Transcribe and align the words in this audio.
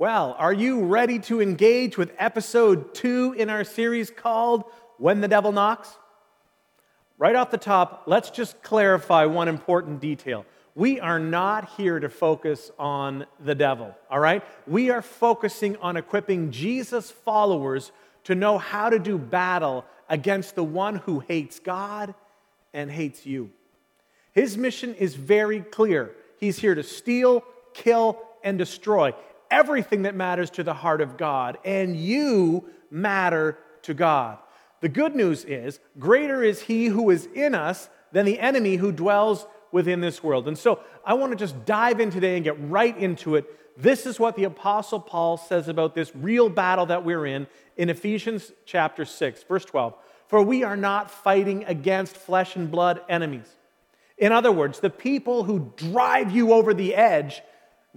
Well, 0.00 0.36
are 0.38 0.52
you 0.52 0.84
ready 0.84 1.18
to 1.22 1.42
engage 1.42 1.98
with 1.98 2.12
episode 2.20 2.94
two 2.94 3.34
in 3.36 3.50
our 3.50 3.64
series 3.64 4.12
called 4.12 4.62
When 4.96 5.20
the 5.20 5.26
Devil 5.26 5.50
Knocks? 5.50 5.92
Right 7.18 7.34
off 7.34 7.50
the 7.50 7.58
top, 7.58 8.04
let's 8.06 8.30
just 8.30 8.62
clarify 8.62 9.24
one 9.24 9.48
important 9.48 9.98
detail. 9.98 10.46
We 10.76 11.00
are 11.00 11.18
not 11.18 11.70
here 11.70 11.98
to 11.98 12.08
focus 12.08 12.70
on 12.78 13.26
the 13.40 13.56
devil, 13.56 13.92
all 14.08 14.20
right? 14.20 14.44
We 14.68 14.90
are 14.90 15.02
focusing 15.02 15.76
on 15.78 15.96
equipping 15.96 16.52
Jesus' 16.52 17.10
followers 17.10 17.90
to 18.22 18.36
know 18.36 18.56
how 18.56 18.90
to 18.90 19.00
do 19.00 19.18
battle 19.18 19.84
against 20.08 20.54
the 20.54 20.62
one 20.62 20.94
who 20.94 21.18
hates 21.18 21.58
God 21.58 22.14
and 22.72 22.88
hates 22.88 23.26
you. 23.26 23.50
His 24.30 24.56
mission 24.56 24.94
is 24.94 25.16
very 25.16 25.58
clear. 25.58 26.12
He's 26.38 26.56
here 26.56 26.76
to 26.76 26.84
steal, 26.84 27.42
kill, 27.74 28.22
and 28.44 28.56
destroy 28.56 29.12
everything 29.50 30.02
that 30.02 30.14
matters 30.14 30.50
to 30.50 30.62
the 30.62 30.74
heart 30.74 31.00
of 31.00 31.16
God, 31.16 31.58
and 31.64 31.96
you 31.96 32.68
matter 32.90 33.58
to 33.82 33.94
God. 33.94 34.38
The 34.80 34.88
good 34.88 35.16
news 35.16 35.44
is, 35.44 35.80
greater 35.98 36.42
is 36.42 36.62
He 36.62 36.86
who 36.86 37.10
is 37.10 37.26
in 37.34 37.54
us 37.54 37.88
than 38.12 38.26
the 38.26 38.38
enemy 38.38 38.76
who 38.76 38.92
dwells 38.92 39.46
within 39.72 40.00
this 40.00 40.22
world. 40.22 40.48
And 40.48 40.56
so 40.56 40.80
I 41.04 41.14
want 41.14 41.32
to 41.32 41.36
just 41.36 41.66
dive 41.66 42.00
in 42.00 42.10
today 42.10 42.36
and 42.36 42.44
get 42.44 42.56
right 42.70 42.96
into 42.96 43.36
it. 43.36 43.46
This 43.80 44.06
is 44.06 44.18
what 44.18 44.36
the 44.36 44.44
Apostle 44.44 45.00
Paul 45.00 45.36
says 45.36 45.68
about 45.68 45.94
this 45.94 46.14
real 46.14 46.48
battle 46.48 46.86
that 46.86 47.04
we're 47.04 47.26
in 47.26 47.46
in 47.76 47.90
Ephesians 47.90 48.52
chapter 48.64 49.04
6, 49.04 49.42
verse 49.44 49.64
12. 49.64 49.94
For 50.26 50.42
we 50.42 50.62
are 50.62 50.76
not 50.76 51.10
fighting 51.10 51.64
against 51.64 52.16
flesh 52.16 52.56
and 52.56 52.70
blood 52.70 53.00
enemies. 53.08 53.48
In 54.16 54.32
other 54.32 54.50
words, 54.50 54.80
the 54.80 54.90
people 54.90 55.44
who 55.44 55.72
drive 55.76 56.32
you 56.32 56.52
over 56.52 56.74
the 56.74 56.94
edge 56.94 57.40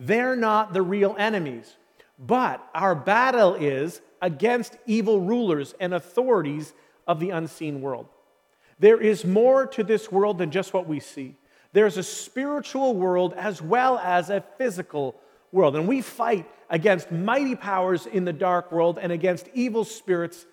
they're 0.01 0.35
not 0.35 0.73
the 0.73 0.81
real 0.81 1.15
enemies. 1.17 1.77
But 2.17 2.67
our 2.73 2.95
battle 2.95 3.55
is 3.55 4.01
against 4.21 4.75
evil 4.85 5.21
rulers 5.21 5.73
and 5.79 5.93
authorities 5.93 6.73
of 7.07 7.19
the 7.19 7.29
unseen 7.29 7.81
world. 7.81 8.07
There 8.79 8.99
is 8.99 9.23
more 9.23 9.67
to 9.67 9.83
this 9.83 10.11
world 10.11 10.39
than 10.39 10.49
just 10.49 10.73
what 10.73 10.87
we 10.87 10.99
see. 10.99 11.35
There's 11.73 11.97
a 11.97 12.03
spiritual 12.03 12.95
world 12.95 13.33
as 13.33 13.61
well 13.61 13.99
as 13.99 14.29
a 14.29 14.43
physical 14.57 15.15
world. 15.51 15.75
And 15.75 15.87
we 15.87 16.01
fight 16.01 16.49
against 16.69 17.11
mighty 17.11 17.55
powers 17.55 18.07
in 18.07 18.25
the 18.25 18.33
dark 18.33 18.71
world 18.71 18.97
and 18.99 19.11
against 19.11 19.49
evil 19.53 19.83
spirits 19.83 20.45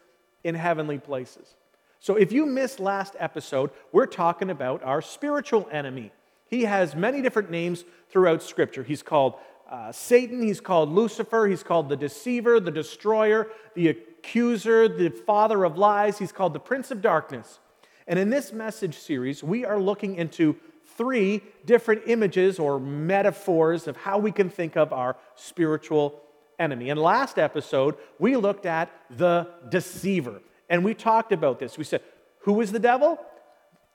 in 0.45 0.55
heavenly 0.55 0.99
places. 0.99 1.55
So 2.01 2.17
if 2.17 2.33
you 2.33 2.47
missed 2.47 2.81
last 2.81 3.17
episode, 3.19 3.71
we're 3.93 4.07
talking 4.07 4.51
about 4.51 4.83
our 4.83 5.03
spiritual 5.03 5.69
enemy. 5.73 6.13
He 6.49 6.65
has 6.65 6.95
many 6.95 7.23
different 7.23 7.51
names 7.51 7.85
throughout 8.11 8.43
Scripture. 8.43 8.83
He's 8.83 9.03
called 9.03 9.35
uh, 9.71 9.93
Satan, 9.93 10.43
he's 10.43 10.61
called 10.61 10.91
Lucifer, 10.91 11.47
he's 11.47 11.63
called 11.63 11.91
the 11.91 11.97
deceiver, 11.97 12.59
the 12.59 12.71
destroyer, 12.71 13.49
the 13.75 13.89
accuser, 13.89 14.89
the 14.89 15.11
father 15.11 15.65
of 15.65 15.77
lies. 15.77 16.19
He's 16.19 16.33
called 16.33 16.55
the 16.55 16.61
prince 16.61 16.91
of 16.91 17.03
darkness. 17.03 17.59
And 18.07 18.19
in 18.19 18.31
this 18.31 18.53
message 18.53 18.97
series, 18.97 19.45
we 19.45 19.67
are 19.67 19.79
looking 19.79 20.17
into 20.17 20.57
three 20.97 21.43
different 21.67 22.03
images 22.07 22.59
or 22.59 22.81
metaphors 22.81 23.87
of 23.87 23.97
how 23.99 24.19
we 24.19 24.33
can 24.33 24.49
think 24.49 24.77
of 24.77 24.93
our 24.93 25.17
spiritual 25.35 26.23
enemy. 26.59 26.89
And 26.89 26.99
last 26.99 27.39
episode, 27.39 27.97
we 28.19 28.37
looked 28.37 28.65
at 28.65 28.91
the 29.11 29.49
deceiver. 29.69 30.41
And 30.71 30.85
we 30.85 30.95
talked 30.95 31.33
about 31.33 31.59
this. 31.59 31.79
We 31.79 31.85
said, 31.85 32.03
Who 32.41 32.61
is 32.61 32.73
the 32.73 32.79
devil? 32.79 33.19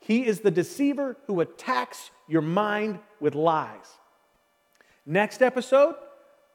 He 0.06 0.26
is 0.26 0.42
the 0.42 0.52
deceiver 0.52 1.16
who 1.28 1.40
attacks 1.40 2.12
your 2.28 2.42
mind 2.42 3.00
with 3.22 3.36
lies. 3.36 3.88
Next 5.06 5.42
episode, 5.42 5.96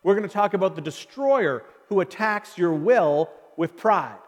we're 0.03 0.15
going 0.15 0.29
to 0.29 0.33
talk 0.33 0.53
about 0.53 0.75
the 0.75 0.83
destroyer 0.83 1.65
who 1.89 2.01
attacks 2.01 2.59
your 2.59 2.75
will 2.75 3.31
with 3.57 3.75
pride. 3.75 4.19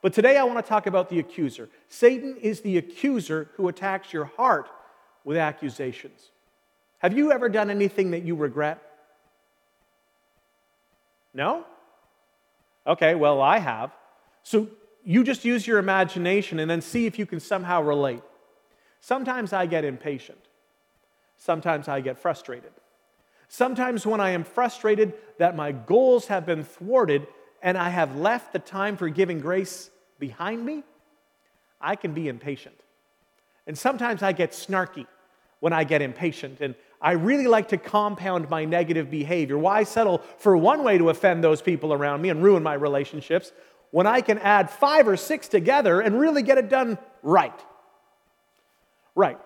But 0.00 0.12
today 0.12 0.36
I 0.36 0.44
want 0.44 0.64
to 0.64 0.68
talk 0.68 0.86
about 0.86 1.08
the 1.08 1.18
accuser. 1.18 1.68
Satan 1.88 2.36
is 2.40 2.60
the 2.60 2.78
accuser 2.78 3.50
who 3.56 3.66
attacks 3.66 4.12
your 4.12 4.26
heart 4.26 4.68
with 5.24 5.36
accusations. 5.36 6.30
Have 6.98 7.16
you 7.16 7.32
ever 7.32 7.48
done 7.48 7.70
anything 7.70 8.12
that 8.12 8.22
you 8.22 8.36
regret? 8.36 8.80
No? 11.34 11.64
Okay, 12.86 13.16
well, 13.16 13.40
I 13.40 13.58
have. 13.58 13.90
So 14.44 14.68
you 15.04 15.24
just 15.24 15.44
use 15.44 15.66
your 15.66 15.78
imagination 15.78 16.60
and 16.60 16.70
then 16.70 16.80
see 16.80 17.06
if 17.06 17.18
you 17.18 17.26
can 17.26 17.40
somehow 17.40 17.82
relate. 17.82 18.22
Sometimes 19.00 19.52
I 19.52 19.66
get 19.66 19.84
impatient. 19.84 20.38
Sometimes 21.36 21.88
I 21.88 22.00
get 22.00 22.18
frustrated. 22.18 22.72
Sometimes 23.48 24.06
when 24.06 24.20
I 24.20 24.30
am 24.30 24.44
frustrated 24.44 25.14
that 25.38 25.56
my 25.56 25.72
goals 25.72 26.26
have 26.26 26.44
been 26.44 26.64
thwarted 26.64 27.26
and 27.62 27.78
I 27.78 27.88
have 27.88 28.16
left 28.16 28.52
the 28.52 28.58
time 28.58 28.96
for 28.96 29.08
giving 29.08 29.40
grace 29.40 29.90
behind 30.18 30.64
me, 30.64 30.82
I 31.80 31.96
can 31.96 32.12
be 32.12 32.28
impatient. 32.28 32.74
And 33.66 33.76
sometimes 33.76 34.22
I 34.22 34.32
get 34.32 34.52
snarky 34.52 35.06
when 35.60 35.72
I 35.72 35.84
get 35.84 36.02
impatient. 36.02 36.60
And 36.60 36.74
I 37.00 37.12
really 37.12 37.46
like 37.46 37.68
to 37.68 37.78
compound 37.78 38.50
my 38.50 38.64
negative 38.64 39.10
behavior. 39.10 39.56
Why 39.56 39.84
settle 39.84 40.18
for 40.38 40.56
one 40.56 40.82
way 40.82 40.98
to 40.98 41.10
offend 41.10 41.42
those 41.42 41.62
people 41.62 41.92
around 41.92 42.20
me 42.20 42.28
and 42.28 42.42
ruin 42.42 42.62
my 42.62 42.74
relationships 42.74 43.52
when 43.90 44.06
I 44.06 44.20
can 44.20 44.38
add 44.38 44.70
five 44.70 45.08
or 45.08 45.16
six 45.16 45.48
together 45.48 46.00
and 46.00 46.18
really 46.18 46.42
get 46.42 46.58
it 46.58 46.68
done 46.68 46.98
right? 47.22 47.58
Right. 49.18 49.40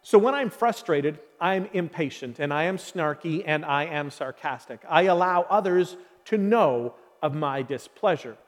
So 0.00 0.16
when 0.16 0.34
I'm 0.34 0.48
frustrated, 0.48 1.20
I'm 1.38 1.68
impatient 1.74 2.38
and 2.38 2.50
I 2.50 2.62
am 2.62 2.78
snarky 2.78 3.42
and 3.44 3.62
I 3.62 3.84
am 3.84 4.10
sarcastic. 4.10 4.80
I 4.88 5.02
allow 5.02 5.42
others 5.50 5.98
to 6.26 6.38
know 6.38 6.94
of 7.20 7.34
my 7.34 7.60
displeasure. 7.60 8.38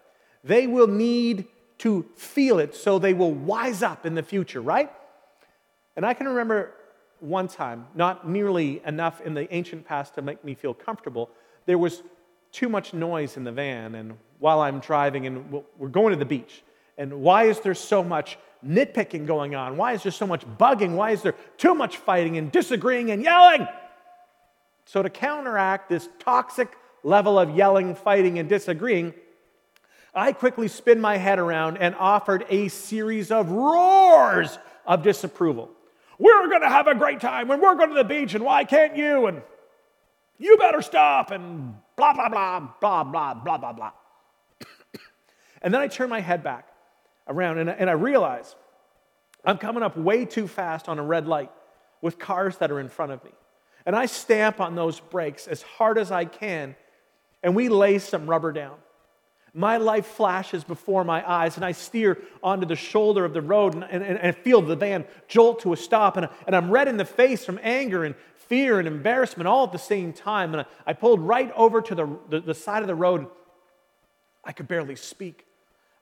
They 0.42 0.66
will 0.66 0.86
need 0.86 1.44
to 1.80 2.06
feel 2.16 2.58
it 2.58 2.74
so 2.74 2.98
they 2.98 3.12
will 3.12 3.34
wise 3.34 3.82
up 3.82 4.06
in 4.06 4.14
the 4.14 4.22
future, 4.22 4.62
right? 4.62 4.90
And 5.96 6.06
I 6.06 6.14
can 6.14 6.26
remember 6.26 6.72
one 7.18 7.46
time, 7.46 7.86
not 7.94 8.26
nearly 8.26 8.80
enough 8.86 9.20
in 9.20 9.34
the 9.34 9.52
ancient 9.54 9.84
past 9.84 10.14
to 10.14 10.22
make 10.22 10.42
me 10.42 10.54
feel 10.54 10.72
comfortable, 10.72 11.28
there 11.66 11.76
was 11.76 12.02
too 12.52 12.70
much 12.70 12.94
noise 12.94 13.36
in 13.36 13.44
the 13.44 13.52
van. 13.52 13.96
And 13.96 14.14
while 14.38 14.62
I'm 14.62 14.80
driving, 14.80 15.26
and 15.26 15.62
we're 15.76 15.88
going 15.88 16.14
to 16.14 16.18
the 16.18 16.24
beach, 16.24 16.62
and 16.96 17.20
why 17.20 17.44
is 17.44 17.60
there 17.60 17.74
so 17.74 18.02
much 18.02 18.38
nitpicking 18.66 19.26
going 19.26 19.54
on? 19.54 19.76
Why 19.76 19.92
is 19.92 20.02
there 20.02 20.12
so 20.12 20.26
much 20.26 20.46
bugging? 20.46 20.94
Why 20.94 21.10
is 21.10 21.22
there 21.22 21.34
too 21.56 21.74
much 21.74 21.96
fighting 21.98 22.36
and 22.36 22.50
disagreeing 22.50 23.10
and 23.10 23.22
yelling? 23.22 23.66
So, 24.86 25.02
to 25.02 25.10
counteract 25.10 25.88
this 25.88 26.08
toxic 26.18 26.76
level 27.02 27.38
of 27.38 27.56
yelling, 27.56 27.94
fighting, 27.94 28.38
and 28.38 28.48
disagreeing, 28.48 29.14
I 30.14 30.32
quickly 30.32 30.68
spin 30.68 31.00
my 31.00 31.16
head 31.16 31.38
around 31.38 31.76
and 31.78 31.94
offered 31.94 32.44
a 32.48 32.68
series 32.68 33.30
of 33.30 33.50
roars 33.50 34.58
of 34.84 35.02
disapproval. 35.02 35.70
We're 36.18 36.48
going 36.48 36.62
to 36.62 36.68
have 36.68 36.86
a 36.86 36.94
great 36.94 37.20
time 37.20 37.50
and 37.50 37.62
we're 37.62 37.76
going 37.76 37.90
to 37.90 37.94
the 37.94 38.04
beach 38.04 38.34
and 38.34 38.44
why 38.44 38.64
can't 38.64 38.96
you? 38.96 39.26
And 39.26 39.42
you 40.38 40.56
better 40.56 40.82
stop 40.82 41.30
and 41.30 41.74
blah, 41.96 42.12
blah, 42.12 42.28
blah, 42.28 42.60
blah, 42.80 43.04
blah, 43.04 43.34
blah, 43.34 43.58
blah, 43.58 43.72
blah. 43.72 43.92
and 45.62 45.72
then 45.72 45.80
I 45.80 45.86
turn 45.86 46.10
my 46.10 46.20
head 46.20 46.42
back 46.42 46.69
around 47.28 47.58
and, 47.58 47.70
and 47.70 47.88
I 47.88 47.94
realize 47.94 48.54
I'm 49.44 49.58
coming 49.58 49.82
up 49.82 49.96
way 49.96 50.24
too 50.24 50.46
fast 50.46 50.88
on 50.88 50.98
a 50.98 51.02
red 51.02 51.26
light 51.26 51.50
with 52.02 52.18
cars 52.18 52.58
that 52.58 52.70
are 52.70 52.80
in 52.80 52.88
front 52.88 53.12
of 53.12 53.24
me. 53.24 53.30
And 53.86 53.96
I 53.96 54.06
stamp 54.06 54.60
on 54.60 54.74
those 54.74 55.00
brakes 55.00 55.46
as 55.46 55.62
hard 55.62 55.98
as 55.98 56.12
I 56.12 56.24
can, 56.26 56.76
and 57.42 57.54
we 57.54 57.68
lay 57.68 57.98
some 57.98 58.28
rubber 58.28 58.52
down. 58.52 58.76
My 59.52 59.78
life 59.78 60.06
flashes 60.06 60.62
before 60.62 61.02
my 61.02 61.28
eyes, 61.28 61.56
and 61.56 61.64
I 61.64 61.72
steer 61.72 62.18
onto 62.42 62.66
the 62.66 62.76
shoulder 62.76 63.24
of 63.24 63.32
the 63.32 63.42
road 63.42 63.74
and, 63.74 63.84
and, 63.84 64.04
and 64.04 64.36
feel 64.36 64.62
the 64.62 64.76
van 64.76 65.04
jolt 65.26 65.60
to 65.62 65.72
a 65.72 65.76
stop. 65.76 66.16
And, 66.16 66.28
and 66.46 66.54
I'm 66.54 66.70
red 66.70 66.86
in 66.86 66.98
the 66.98 67.04
face 67.04 67.44
from 67.44 67.58
anger 67.62 68.04
and 68.04 68.14
fear 68.36 68.78
and 68.78 68.86
embarrassment 68.86 69.48
all 69.48 69.64
at 69.64 69.72
the 69.72 69.78
same 69.78 70.12
time. 70.12 70.52
And 70.54 70.62
I, 70.62 70.66
I 70.86 70.92
pulled 70.92 71.20
right 71.20 71.50
over 71.56 71.82
to 71.82 71.94
the, 71.94 72.18
the, 72.28 72.40
the 72.40 72.54
side 72.54 72.82
of 72.82 72.86
the 72.86 72.94
road. 72.94 73.26
I 74.44 74.52
could 74.52 74.68
barely 74.68 74.94
speak 74.94 75.46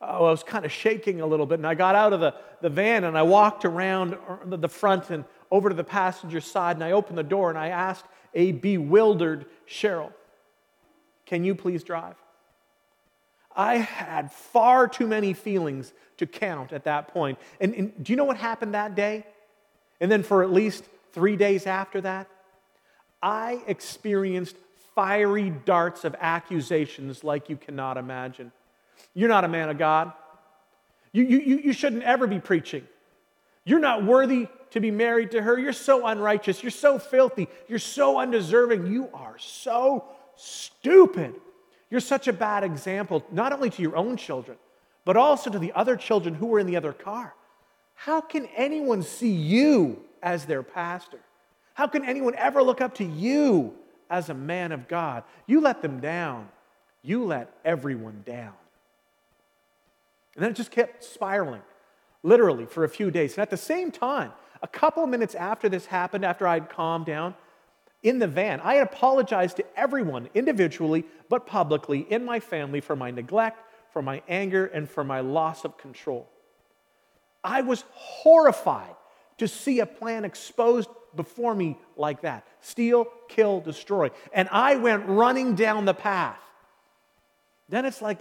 oh, 0.00 0.26
I 0.26 0.30
was 0.30 0.42
kind 0.42 0.64
of 0.64 0.72
shaking 0.72 1.20
a 1.20 1.26
little 1.26 1.46
bit. 1.46 1.58
And 1.58 1.66
I 1.66 1.74
got 1.74 1.94
out 1.94 2.12
of 2.12 2.20
the, 2.20 2.34
the 2.60 2.68
van 2.68 3.04
and 3.04 3.16
I 3.16 3.22
walked 3.22 3.64
around 3.64 4.16
the 4.46 4.68
front 4.68 5.10
and 5.10 5.24
over 5.50 5.68
to 5.68 5.74
the 5.74 5.84
passenger 5.84 6.40
side. 6.40 6.76
And 6.76 6.84
I 6.84 6.92
opened 6.92 7.18
the 7.18 7.22
door 7.22 7.50
and 7.50 7.58
I 7.58 7.68
asked 7.68 8.04
a 8.34 8.52
bewildered 8.52 9.46
Cheryl, 9.66 10.12
Can 11.26 11.44
you 11.44 11.54
please 11.54 11.82
drive? 11.82 12.16
I 13.56 13.78
had 13.78 14.30
far 14.30 14.86
too 14.86 15.06
many 15.06 15.32
feelings 15.32 15.92
to 16.18 16.26
count 16.26 16.72
at 16.72 16.84
that 16.84 17.08
point. 17.08 17.38
And, 17.60 17.74
and 17.74 18.04
do 18.04 18.12
you 18.12 18.16
know 18.16 18.24
what 18.24 18.36
happened 18.36 18.74
that 18.74 18.94
day? 18.94 19.26
And 20.00 20.12
then 20.12 20.22
for 20.22 20.44
at 20.44 20.52
least 20.52 20.84
three 21.12 21.34
days 21.34 21.66
after 21.66 22.00
that? 22.02 22.28
I 23.20 23.62
experienced 23.66 24.54
fiery 24.94 25.50
darts 25.50 26.04
of 26.04 26.14
accusations 26.20 27.24
like 27.24 27.48
you 27.48 27.56
cannot 27.56 27.96
imagine. 27.96 28.52
You're 29.14 29.28
not 29.28 29.44
a 29.44 29.48
man 29.48 29.68
of 29.68 29.78
God. 29.78 30.12
You, 31.12 31.24
you, 31.24 31.38
you 31.64 31.72
shouldn't 31.72 32.02
ever 32.02 32.26
be 32.26 32.38
preaching. 32.38 32.86
You're 33.64 33.80
not 33.80 34.04
worthy 34.04 34.48
to 34.70 34.80
be 34.80 34.90
married 34.90 35.32
to 35.32 35.42
her. 35.42 35.58
You're 35.58 35.72
so 35.72 36.06
unrighteous. 36.06 36.62
You're 36.62 36.70
so 36.70 36.98
filthy. 36.98 37.48
You're 37.68 37.78
so 37.78 38.18
undeserving. 38.18 38.86
You 38.86 39.08
are 39.12 39.36
so 39.38 40.04
stupid. 40.36 41.34
You're 41.90 42.00
such 42.00 42.28
a 42.28 42.32
bad 42.32 42.64
example, 42.64 43.24
not 43.32 43.52
only 43.52 43.70
to 43.70 43.82
your 43.82 43.96
own 43.96 44.16
children, 44.16 44.58
but 45.04 45.16
also 45.16 45.50
to 45.50 45.58
the 45.58 45.72
other 45.72 45.96
children 45.96 46.34
who 46.34 46.46
were 46.46 46.58
in 46.58 46.66
the 46.66 46.76
other 46.76 46.92
car. 46.92 47.34
How 47.94 48.20
can 48.20 48.46
anyone 48.56 49.02
see 49.02 49.32
you 49.32 50.04
as 50.22 50.44
their 50.44 50.62
pastor? 50.62 51.20
How 51.74 51.86
can 51.86 52.04
anyone 52.04 52.34
ever 52.36 52.62
look 52.62 52.80
up 52.80 52.94
to 52.96 53.04
you 53.04 53.74
as 54.10 54.28
a 54.28 54.34
man 54.34 54.72
of 54.72 54.86
God? 54.86 55.24
You 55.46 55.60
let 55.60 55.80
them 55.82 56.00
down. 56.00 56.48
You 57.02 57.24
let 57.24 57.52
everyone 57.64 58.22
down. 58.26 58.52
And 60.38 60.44
then 60.44 60.52
it 60.52 60.54
just 60.54 60.70
kept 60.70 61.02
spiraling, 61.02 61.62
literally, 62.22 62.64
for 62.64 62.84
a 62.84 62.88
few 62.88 63.10
days. 63.10 63.32
And 63.32 63.40
at 63.40 63.50
the 63.50 63.56
same 63.56 63.90
time, 63.90 64.30
a 64.62 64.68
couple 64.68 65.04
minutes 65.08 65.34
after 65.34 65.68
this 65.68 65.86
happened, 65.86 66.24
after 66.24 66.46
I'd 66.46 66.70
calmed 66.70 67.06
down, 67.06 67.34
in 68.04 68.20
the 68.20 68.28
van, 68.28 68.60
I 68.60 68.74
had 68.74 68.86
apologized 68.86 69.56
to 69.56 69.64
everyone 69.76 70.28
individually, 70.34 71.04
but 71.28 71.44
publicly 71.44 72.06
in 72.08 72.24
my 72.24 72.38
family 72.38 72.80
for 72.80 72.94
my 72.94 73.10
neglect, 73.10 73.58
for 73.92 74.00
my 74.00 74.22
anger, 74.28 74.66
and 74.66 74.88
for 74.88 75.02
my 75.02 75.18
loss 75.18 75.64
of 75.64 75.76
control. 75.76 76.28
I 77.42 77.62
was 77.62 77.82
horrified 77.90 78.94
to 79.38 79.48
see 79.48 79.80
a 79.80 79.86
plan 79.86 80.24
exposed 80.24 80.88
before 81.16 81.52
me 81.52 81.76
like 81.96 82.20
that 82.20 82.46
steal, 82.60 83.08
kill, 83.28 83.58
destroy. 83.58 84.12
And 84.32 84.48
I 84.52 84.76
went 84.76 85.04
running 85.08 85.56
down 85.56 85.84
the 85.84 85.94
path. 85.94 86.38
Then 87.68 87.84
it's 87.84 88.00
like 88.00 88.20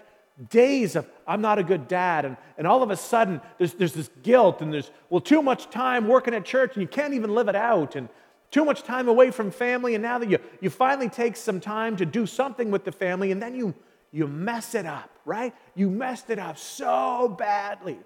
days 0.49 0.95
of 0.95 1.07
I'm 1.25 1.41
not 1.41 1.59
a 1.59 1.63
good 1.63 1.87
dad. 1.87 2.25
And, 2.25 2.37
and 2.57 2.67
all 2.67 2.83
of 2.83 2.91
a 2.91 2.97
sudden, 2.97 3.41
there's, 3.57 3.73
there's 3.73 3.93
this 3.93 4.09
guilt, 4.23 4.61
and 4.61 4.73
there's, 4.73 4.91
well, 5.09 5.21
too 5.21 5.41
much 5.41 5.69
time 5.69 6.07
working 6.07 6.33
at 6.33 6.45
church, 6.45 6.73
and 6.73 6.81
you 6.81 6.87
can't 6.87 7.13
even 7.13 7.33
live 7.33 7.47
it 7.47 7.55
out. 7.55 7.95
And 7.95 8.09
too 8.51 8.63
much 8.63 8.83
time 8.83 9.07
away 9.07 9.31
from 9.31 9.51
family. 9.51 9.95
And 9.95 10.01
now 10.01 10.19
that 10.19 10.29
you, 10.29 10.39
you 10.61 10.69
finally 10.69 11.09
take 11.09 11.35
some 11.35 11.59
time 11.59 11.97
to 11.97 12.05
do 12.05 12.25
something 12.25 12.71
with 12.71 12.85
the 12.85 12.91
family, 12.91 13.31
and 13.31 13.41
then 13.41 13.55
you, 13.55 13.73
you 14.11 14.27
mess 14.27 14.75
it 14.75 14.85
up, 14.85 15.09
right? 15.25 15.53
You 15.75 15.89
messed 15.89 16.29
it 16.29 16.39
up 16.39 16.57
so 16.57 17.35
badly. 17.37 17.99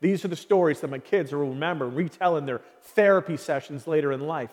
These 0.00 0.24
are 0.24 0.28
the 0.28 0.36
stories 0.36 0.80
that 0.80 0.88
my 0.88 0.98
kids 0.98 1.32
will 1.32 1.48
remember, 1.48 1.88
retell 1.88 2.36
in 2.36 2.46
their 2.46 2.60
therapy 2.82 3.36
sessions 3.36 3.86
later 3.86 4.12
in 4.12 4.20
life. 4.20 4.50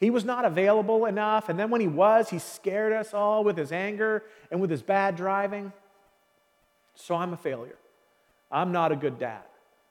He 0.00 0.08
was 0.08 0.24
not 0.24 0.46
available 0.46 1.04
enough, 1.04 1.50
and 1.50 1.58
then 1.58 1.70
when 1.70 1.82
he 1.82 1.86
was, 1.86 2.30
he 2.30 2.38
scared 2.38 2.94
us 2.94 3.12
all 3.12 3.44
with 3.44 3.58
his 3.58 3.70
anger 3.70 4.24
and 4.50 4.58
with 4.58 4.70
his 4.70 4.80
bad 4.80 5.14
driving. 5.14 5.72
So 6.94 7.14
I'm 7.14 7.34
a 7.34 7.36
failure. 7.36 7.76
I'm 8.50 8.72
not 8.72 8.92
a 8.92 8.96
good 8.96 9.18
dad. 9.18 9.42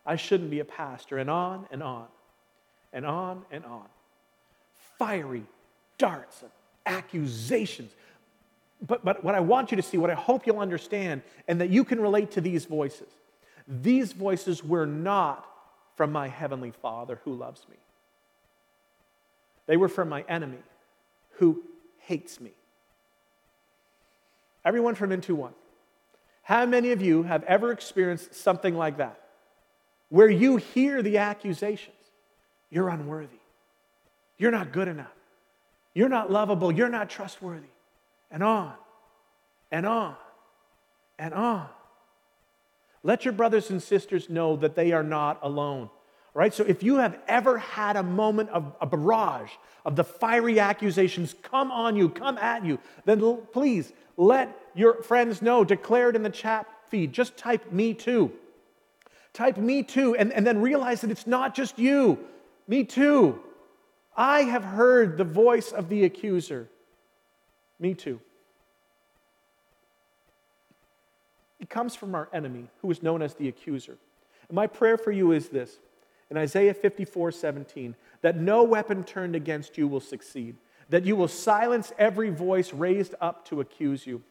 I 0.06 0.15
shouldn't 0.15 0.50
be 0.50 0.59
a 0.59 0.65
pastor, 0.65 1.19
and 1.19 1.29
on 1.29 1.67
and 1.71 1.83
on, 1.83 2.07
and 2.91 3.06
on 3.06 3.45
and 3.51 3.63
on. 3.65 3.85
Fiery 4.97 5.44
darts 6.00 6.41
of 6.41 6.50
accusations. 6.88 7.91
But, 8.85 9.06
but 9.06 9.23
what 9.23 9.35
I 9.35 9.41
want 9.41 9.69
you 9.69 9.77
to 9.77 9.83
see, 9.83 9.97
what 9.97 10.09
I 10.09 10.15
hope 10.15 10.47
you'll 10.47 10.59
understand, 10.59 11.21
and 11.47 11.61
that 11.61 11.69
you 11.69 11.83
can 11.83 12.01
relate 12.01 12.31
to 12.31 12.41
these 12.41 12.65
voices, 12.65 13.09
these 13.67 14.13
voices 14.13 14.63
were 14.63 14.88
not 14.88 15.45
from 15.95 16.11
my 16.11 16.27
heavenly 16.27 16.71
Father 16.71 17.19
who 17.25 17.35
loves 17.35 17.67
me. 17.69 17.75
They 19.69 19.77
were 19.77 19.88
from 19.88 20.10
my 20.10 20.25
enemy 20.27 20.57
who 21.33 21.62
hates 22.00 22.42
me. 22.42 22.50
Everyone 24.66 24.95
from 24.95 25.12
Into 25.12 25.36
One. 25.36 25.54
How 26.42 26.66
many 26.66 26.92
of 26.92 27.04
you 27.04 27.21
have 27.21 27.44
ever 27.44 27.71
experienced 27.71 28.33
something 28.33 28.74
like 28.74 28.98
that? 28.98 29.19
Where 30.10 30.27
you 30.27 30.57
hear 30.57 31.04
the 31.04 31.19
accusations 31.19 31.95
you're 32.71 32.89
unworthy, 32.89 33.38
you're 34.39 34.50
not 34.50 34.71
good 34.74 34.88
enough, 34.88 35.13
you're 35.94 36.10
not 36.10 36.31
lovable, 36.31 36.71
you're 36.71 36.89
not 36.89 37.07
trustworthy, 37.07 37.69
and 38.31 38.42
on 38.42 38.74
and 39.71 39.86
on 39.86 40.16
and 41.19 41.31
on. 41.31 41.69
Let 43.04 43.24
your 43.24 43.36
brothers 43.36 43.69
and 43.69 43.83
sisters 43.83 44.31
know 44.31 44.56
that 44.56 44.74
they 44.74 44.94
are 44.94 45.04
not 45.04 45.38
alone. 45.44 45.92
Right? 46.34 46.54
So 46.54 46.64
if 46.64 46.84
you 46.84 46.98
have 46.98 47.18
ever 47.28 47.58
had 47.58 47.96
a 47.96 48.04
moment 48.04 48.50
of 48.50 48.76
a 48.80 48.86
barrage 48.86 49.52
of 49.86 49.96
the 49.96 50.04
fiery 50.04 50.60
accusations 50.60 51.36
come 51.42 51.72
on 51.72 51.96
you, 51.96 52.10
come 52.10 52.38
at 52.38 52.64
you, 52.64 52.80
then 53.06 53.40
please 53.52 53.92
let 54.16 54.56
your 54.76 55.02
friends 55.02 55.42
know. 55.42 55.64
Declare 55.64 56.10
it 56.10 56.16
in 56.16 56.24
the 56.24 56.30
chat 56.30 56.68
feed. 56.88 57.14
Just 57.14 57.38
type 57.38 57.72
me 57.72 57.94
too. 57.94 58.31
Type 59.34 59.58
me 59.58 59.84
too, 59.84 60.16
and, 60.16 60.34
and 60.34 60.46
then 60.46 60.62
realize 60.62 61.02
that 61.02 61.12
it's 61.12 61.28
not 61.28 61.56
just 61.56 61.80
you. 61.80 62.20
Me 62.68 62.84
too. 62.84 63.40
I 64.16 64.42
have 64.42 64.64
heard 64.64 65.18
the 65.18 65.24
voice 65.24 65.72
of 65.72 65.88
the 65.90 66.04
accuser. 66.04 66.68
Me 67.80 67.94
too. 67.94 68.20
It 71.60 71.70
comes 71.70 71.96
from 71.96 72.16
our 72.16 72.30
enemy, 72.34 72.68
who 72.81 72.92
is 72.92 73.02
known 73.02 73.22
as 73.22 73.36
the 73.36 73.48
accuser. 73.48 73.98
And 74.48 74.56
my 74.56 74.68
prayer 74.68 74.98
for 74.98 75.12
you 75.12 75.31
is 75.31 75.50
this 75.50 75.78
in 76.30 76.38
Isaiah 76.38 76.74
54 76.74 77.31
17, 77.31 77.96
that 78.22 78.38
no 78.38 78.64
weapon 78.64 79.04
turned 79.04 79.36
against 79.36 79.78
you 79.78 79.88
will 79.88 80.00
succeed, 80.00 80.56
that 80.90 81.06
you 81.06 81.16
will 81.16 81.28
silence 81.28 81.92
every 81.98 82.30
voice 82.30 82.74
raised 82.74 83.16
up 83.22 83.46
to 83.50 83.62
accuse 83.62 84.06
you. 84.06 84.22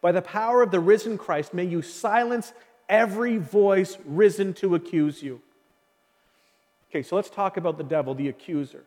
By 0.00 0.12
the 0.12 0.22
power 0.22 0.62
of 0.62 0.70
the 0.70 0.80
risen 0.80 1.18
Christ, 1.18 1.52
may 1.52 1.64
you 1.64 1.82
silence 1.82 2.52
every 2.88 3.38
voice 3.38 3.98
risen 4.04 4.54
to 4.54 4.74
accuse 4.74 5.22
you. 5.22 5.40
Okay, 6.90 7.02
so 7.02 7.16
let's 7.16 7.30
talk 7.30 7.56
about 7.56 7.78
the 7.78 7.84
devil, 7.84 8.14
the 8.14 8.28
accuser. 8.28 8.84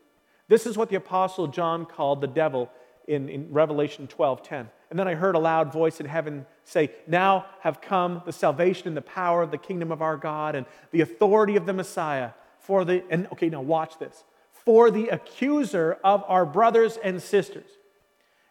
This 0.47 0.65
is 0.65 0.77
what 0.77 0.89
the 0.89 0.97
Apostle 0.97 1.47
John 1.47 1.85
called 1.85 2.21
the 2.21 2.27
devil 2.27 2.69
in, 3.07 3.29
in 3.29 3.51
Revelation 3.51 4.07
12 4.07 4.43
10. 4.43 4.69
And 4.93 4.99
then 4.99 5.07
I 5.07 5.15
heard 5.15 5.33
a 5.33 5.39
loud 5.39 5.73
voice 5.73 5.99
in 5.99 6.05
heaven 6.05 6.45
say, 6.65 6.91
Now 7.07 7.47
have 7.61 7.81
come 7.81 8.21
the 8.27 8.31
salvation 8.31 8.87
and 8.87 8.95
the 8.95 9.01
power 9.01 9.41
of 9.41 9.49
the 9.49 9.57
kingdom 9.57 9.91
of 9.91 10.03
our 10.03 10.17
God 10.17 10.53
and 10.53 10.67
the 10.91 11.01
authority 11.01 11.55
of 11.55 11.65
the 11.65 11.73
Messiah. 11.73 12.29
For 12.59 12.85
the, 12.85 13.03
and 13.09 13.25
okay, 13.31 13.49
now 13.49 13.61
watch 13.61 13.97
this. 13.97 14.23
For 14.51 14.91
the 14.91 15.07
accuser 15.07 15.97
of 16.03 16.23
our 16.27 16.45
brothers 16.45 16.99
and 17.03 17.19
sisters. 17.19 17.65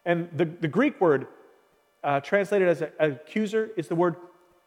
And 0.05 0.31
the, 0.37 0.47
the 0.47 0.67
Greek 0.67 1.01
word 1.01 1.29
uh, 2.03 2.19
translated 2.19 2.67
as 2.67 2.83
a, 2.83 2.91
accuser 2.99 3.71
is 3.77 3.87
the 3.87 3.95
word 3.95 4.17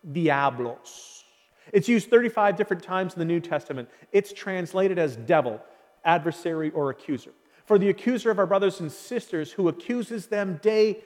diablos. 0.09 1.25
It's 1.73 1.89
used 1.89 2.09
35 2.09 2.55
different 2.55 2.83
times 2.83 3.15
in 3.15 3.19
the 3.19 3.25
New 3.25 3.41
Testament. 3.41 3.89
It's 4.13 4.31
translated 4.31 4.97
as 4.97 5.17
devil, 5.17 5.59
adversary, 6.05 6.71
or 6.71 6.89
accuser. 6.89 7.31
For 7.65 7.77
the 7.77 7.89
accuser 7.89 8.31
of 8.31 8.39
our 8.39 8.47
brothers 8.47 8.79
and 8.79 8.89
sisters 8.89 9.51
who 9.51 9.67
accuses 9.67 10.27
them 10.27 10.57
day 10.61 11.01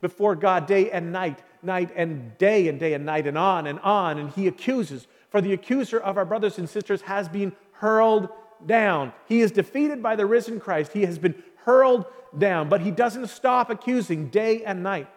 before 0.00 0.34
God 0.34 0.66
day 0.66 0.90
and 0.90 1.12
night, 1.12 1.42
night 1.62 1.90
and 1.94 2.36
day 2.38 2.68
and 2.68 2.78
day 2.78 2.94
and 2.94 3.04
night 3.04 3.26
and 3.26 3.36
on 3.36 3.66
and 3.66 3.78
on, 3.80 4.18
and 4.18 4.30
he 4.30 4.46
accuses. 4.46 5.06
For 5.30 5.40
the 5.40 5.52
accuser 5.52 5.98
of 5.98 6.16
our 6.16 6.24
brothers 6.24 6.58
and 6.58 6.68
sisters 6.68 7.02
has 7.02 7.28
been 7.28 7.52
hurled 7.72 8.28
down. 8.66 9.12
He 9.26 9.40
is 9.40 9.50
defeated 9.50 10.02
by 10.02 10.16
the 10.16 10.26
risen 10.26 10.60
Christ. 10.60 10.92
He 10.92 11.04
has 11.04 11.18
been 11.18 11.42
hurled 11.64 12.06
down, 12.36 12.68
but 12.68 12.80
he 12.80 12.90
doesn't 12.90 13.28
stop 13.28 13.70
accusing 13.70 14.28
day 14.28 14.64
and 14.64 14.82
night. 14.82 15.08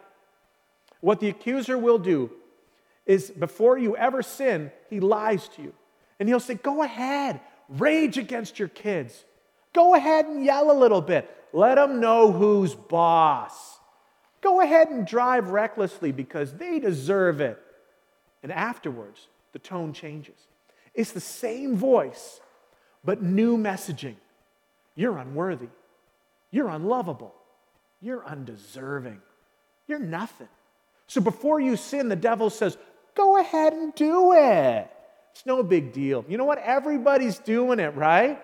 What 1.00 1.20
the 1.20 1.28
accuser 1.28 1.76
will 1.76 1.98
do 1.98 2.30
is 3.06 3.30
before 3.30 3.78
you 3.78 3.96
ever 3.96 4.22
sin, 4.22 4.70
he 4.88 5.00
lies 5.00 5.48
to 5.48 5.62
you. 5.62 5.74
And 6.18 6.28
he'll 6.28 6.40
say, 6.40 6.54
Go 6.54 6.82
ahead, 6.82 7.40
rage 7.68 8.18
against 8.18 8.58
your 8.58 8.68
kids. 8.68 9.24
Go 9.72 9.94
ahead 9.94 10.26
and 10.26 10.44
yell 10.44 10.70
a 10.70 10.78
little 10.78 11.00
bit. 11.00 11.28
Let 11.52 11.74
them 11.74 12.00
know 12.00 12.32
who's 12.32 12.74
boss. 12.74 13.78
Go 14.44 14.60
ahead 14.60 14.90
and 14.90 15.06
drive 15.06 15.48
recklessly 15.48 16.12
because 16.12 16.52
they 16.52 16.78
deserve 16.78 17.40
it. 17.40 17.58
And 18.42 18.52
afterwards, 18.52 19.26
the 19.54 19.58
tone 19.58 19.94
changes. 19.94 20.36
It's 20.92 21.12
the 21.12 21.20
same 21.20 21.76
voice, 21.76 22.40
but 23.02 23.22
new 23.22 23.56
messaging. 23.56 24.16
You're 24.94 25.16
unworthy. 25.16 25.68
You're 26.50 26.68
unlovable. 26.68 27.34
You're 28.02 28.22
undeserving. 28.26 29.22
You're 29.88 29.98
nothing. 29.98 30.48
So 31.06 31.22
before 31.22 31.58
you 31.58 31.76
sin, 31.76 32.10
the 32.10 32.16
devil 32.16 32.50
says, 32.50 32.76
Go 33.14 33.38
ahead 33.40 33.72
and 33.72 33.94
do 33.94 34.34
it. 34.34 34.90
It's 35.32 35.46
no 35.46 35.62
big 35.62 35.94
deal. 35.94 36.22
You 36.28 36.36
know 36.36 36.44
what? 36.44 36.58
Everybody's 36.58 37.38
doing 37.38 37.78
it, 37.78 37.94
right? 37.94 38.42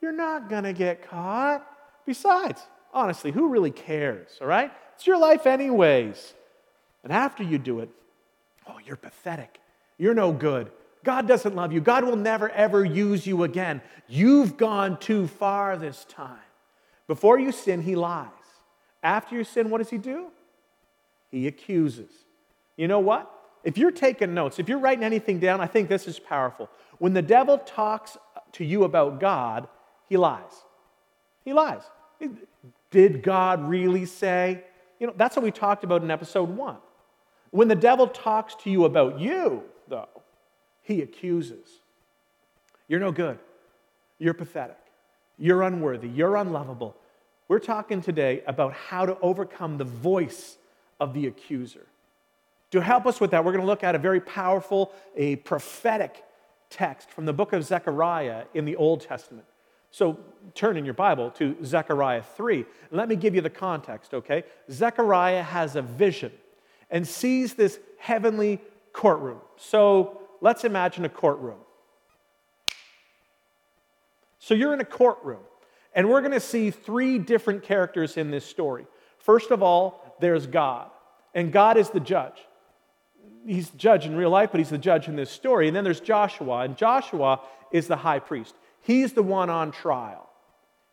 You're 0.00 0.12
not 0.12 0.48
going 0.48 0.64
to 0.64 0.72
get 0.72 1.06
caught. 1.10 1.66
Besides, 2.06 2.62
honestly, 2.92 3.30
who 3.30 3.48
really 3.48 3.70
cares, 3.70 4.38
all 4.40 4.46
right? 4.46 4.72
It's 4.94 5.06
your 5.06 5.18
life, 5.18 5.46
anyways. 5.46 6.34
And 7.02 7.12
after 7.12 7.42
you 7.42 7.58
do 7.58 7.80
it, 7.80 7.90
oh, 8.68 8.78
you're 8.84 8.96
pathetic. 8.96 9.58
You're 9.98 10.14
no 10.14 10.32
good. 10.32 10.70
God 11.02 11.26
doesn't 11.26 11.54
love 11.54 11.72
you. 11.72 11.80
God 11.80 12.04
will 12.04 12.16
never, 12.16 12.50
ever 12.50 12.84
use 12.84 13.26
you 13.26 13.44
again. 13.44 13.80
You've 14.08 14.56
gone 14.56 14.98
too 14.98 15.26
far 15.26 15.76
this 15.76 16.04
time. 16.08 16.38
Before 17.06 17.38
you 17.38 17.52
sin, 17.52 17.82
he 17.82 17.96
lies. 17.96 18.28
After 19.02 19.34
you 19.34 19.44
sin, 19.44 19.70
what 19.70 19.78
does 19.78 19.90
he 19.90 19.98
do? 19.98 20.28
He 21.30 21.46
accuses. 21.46 22.10
You 22.76 22.88
know 22.88 23.00
what? 23.00 23.30
If 23.64 23.78
you're 23.78 23.90
taking 23.90 24.34
notes, 24.34 24.58
if 24.58 24.68
you're 24.68 24.78
writing 24.78 25.04
anything 25.04 25.38
down, 25.38 25.60
I 25.60 25.66
think 25.66 25.88
this 25.88 26.06
is 26.06 26.18
powerful. 26.18 26.70
When 26.98 27.12
the 27.12 27.22
devil 27.22 27.58
talks 27.58 28.16
to 28.52 28.64
you 28.64 28.84
about 28.84 29.20
God, 29.20 29.68
he 30.08 30.16
lies. 30.16 30.64
He 31.44 31.52
lies. 31.52 31.82
Did 32.90 33.22
God 33.22 33.68
really 33.68 34.06
say? 34.06 34.64
You 34.98 35.06
know, 35.06 35.14
that's 35.16 35.36
what 35.36 35.42
we 35.42 35.50
talked 35.50 35.84
about 35.84 36.02
in 36.02 36.10
episode 36.10 36.50
one. 36.50 36.76
When 37.50 37.68
the 37.68 37.74
devil 37.74 38.06
talks 38.06 38.54
to 38.56 38.70
you 38.70 38.84
about 38.84 39.18
you, 39.18 39.64
though, 39.88 40.08
he 40.82 41.02
accuses. 41.02 41.68
You're 42.88 43.00
no 43.00 43.12
good. 43.12 43.38
You're 44.18 44.34
pathetic. 44.34 44.78
You're 45.38 45.62
unworthy. 45.62 46.08
You're 46.08 46.36
unlovable. 46.36 46.96
We're 47.48 47.58
talking 47.58 48.00
today 48.00 48.42
about 48.46 48.72
how 48.72 49.06
to 49.06 49.18
overcome 49.20 49.78
the 49.78 49.84
voice 49.84 50.56
of 51.00 51.14
the 51.14 51.26
accuser. 51.26 51.86
To 52.72 52.80
help 52.80 53.06
us 53.06 53.20
with 53.20 53.32
that, 53.32 53.44
we're 53.44 53.52
going 53.52 53.62
to 53.62 53.66
look 53.66 53.82
at 53.82 53.94
a 53.94 53.98
very 53.98 54.20
powerful, 54.20 54.92
a 55.16 55.36
prophetic 55.36 56.24
text 56.68 57.10
from 57.10 57.24
the 57.24 57.32
book 57.32 57.52
of 57.52 57.64
Zechariah 57.64 58.44
in 58.54 58.64
the 58.64 58.76
Old 58.76 59.00
Testament. 59.00 59.46
So 59.90 60.18
turn 60.54 60.76
in 60.76 60.84
your 60.84 60.94
Bible 60.94 61.30
to 61.32 61.56
Zechariah 61.64 62.22
3. 62.22 62.64
Let 62.90 63.08
me 63.08 63.16
give 63.16 63.34
you 63.34 63.40
the 63.40 63.50
context, 63.50 64.14
okay? 64.14 64.44
Zechariah 64.70 65.42
has 65.42 65.76
a 65.76 65.82
vision 65.82 66.32
and 66.90 67.06
sees 67.06 67.54
this 67.54 67.78
heavenly 67.98 68.60
courtroom. 68.92 69.40
So 69.56 70.22
let's 70.40 70.64
imagine 70.64 71.04
a 71.04 71.08
courtroom. 71.08 71.58
So 74.38 74.54
you're 74.54 74.72
in 74.72 74.80
a 74.80 74.86
courtroom, 74.86 75.42
and 75.94 76.08
we're 76.08 76.22
going 76.22 76.32
to 76.32 76.40
see 76.40 76.70
three 76.70 77.18
different 77.18 77.62
characters 77.62 78.16
in 78.16 78.30
this 78.30 78.44
story. 78.44 78.86
First 79.18 79.50
of 79.50 79.62
all, 79.62 80.16
there's 80.18 80.46
God, 80.46 80.90
and 81.34 81.52
God 81.52 81.76
is 81.76 81.90
the 81.90 82.00
judge 82.00 82.38
he's 83.46 83.70
the 83.70 83.78
judge 83.78 84.06
in 84.06 84.16
real 84.16 84.30
life, 84.30 84.50
but 84.52 84.58
he's 84.58 84.70
the 84.70 84.78
judge 84.78 85.08
in 85.08 85.16
this 85.16 85.30
story. 85.30 85.66
And 85.66 85.76
then 85.76 85.84
there's 85.84 86.00
Joshua, 86.00 86.60
and 86.60 86.76
Joshua 86.76 87.40
is 87.72 87.86
the 87.86 87.96
high 87.96 88.18
priest. 88.18 88.54
He's 88.82 89.12
the 89.12 89.22
one 89.22 89.50
on 89.50 89.72
trial, 89.72 90.28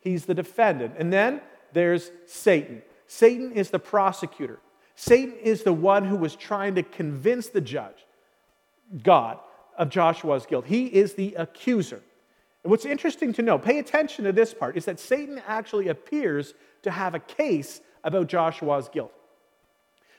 he's 0.00 0.26
the 0.26 0.34
defendant. 0.34 0.94
And 0.98 1.12
then 1.12 1.40
there's 1.72 2.10
Satan. 2.26 2.82
Satan 3.06 3.52
is 3.52 3.70
the 3.70 3.78
prosecutor. 3.78 4.60
Satan 4.94 5.34
is 5.42 5.62
the 5.62 5.72
one 5.72 6.04
who 6.04 6.16
was 6.16 6.34
trying 6.34 6.74
to 6.74 6.82
convince 6.82 7.48
the 7.48 7.60
judge, 7.60 8.04
God, 9.02 9.38
of 9.78 9.90
Joshua's 9.90 10.44
guilt. 10.44 10.66
He 10.66 10.86
is 10.86 11.14
the 11.14 11.34
accuser. 11.34 12.02
And 12.64 12.70
what's 12.70 12.84
interesting 12.84 13.32
to 13.34 13.42
know, 13.42 13.58
pay 13.58 13.78
attention 13.78 14.24
to 14.24 14.32
this 14.32 14.52
part, 14.52 14.76
is 14.76 14.86
that 14.86 14.98
Satan 14.98 15.40
actually 15.46 15.88
appears 15.88 16.54
to 16.82 16.90
have 16.90 17.14
a 17.14 17.20
case 17.20 17.80
about 18.04 18.26
Joshua's 18.26 18.88
guilt. 18.88 19.12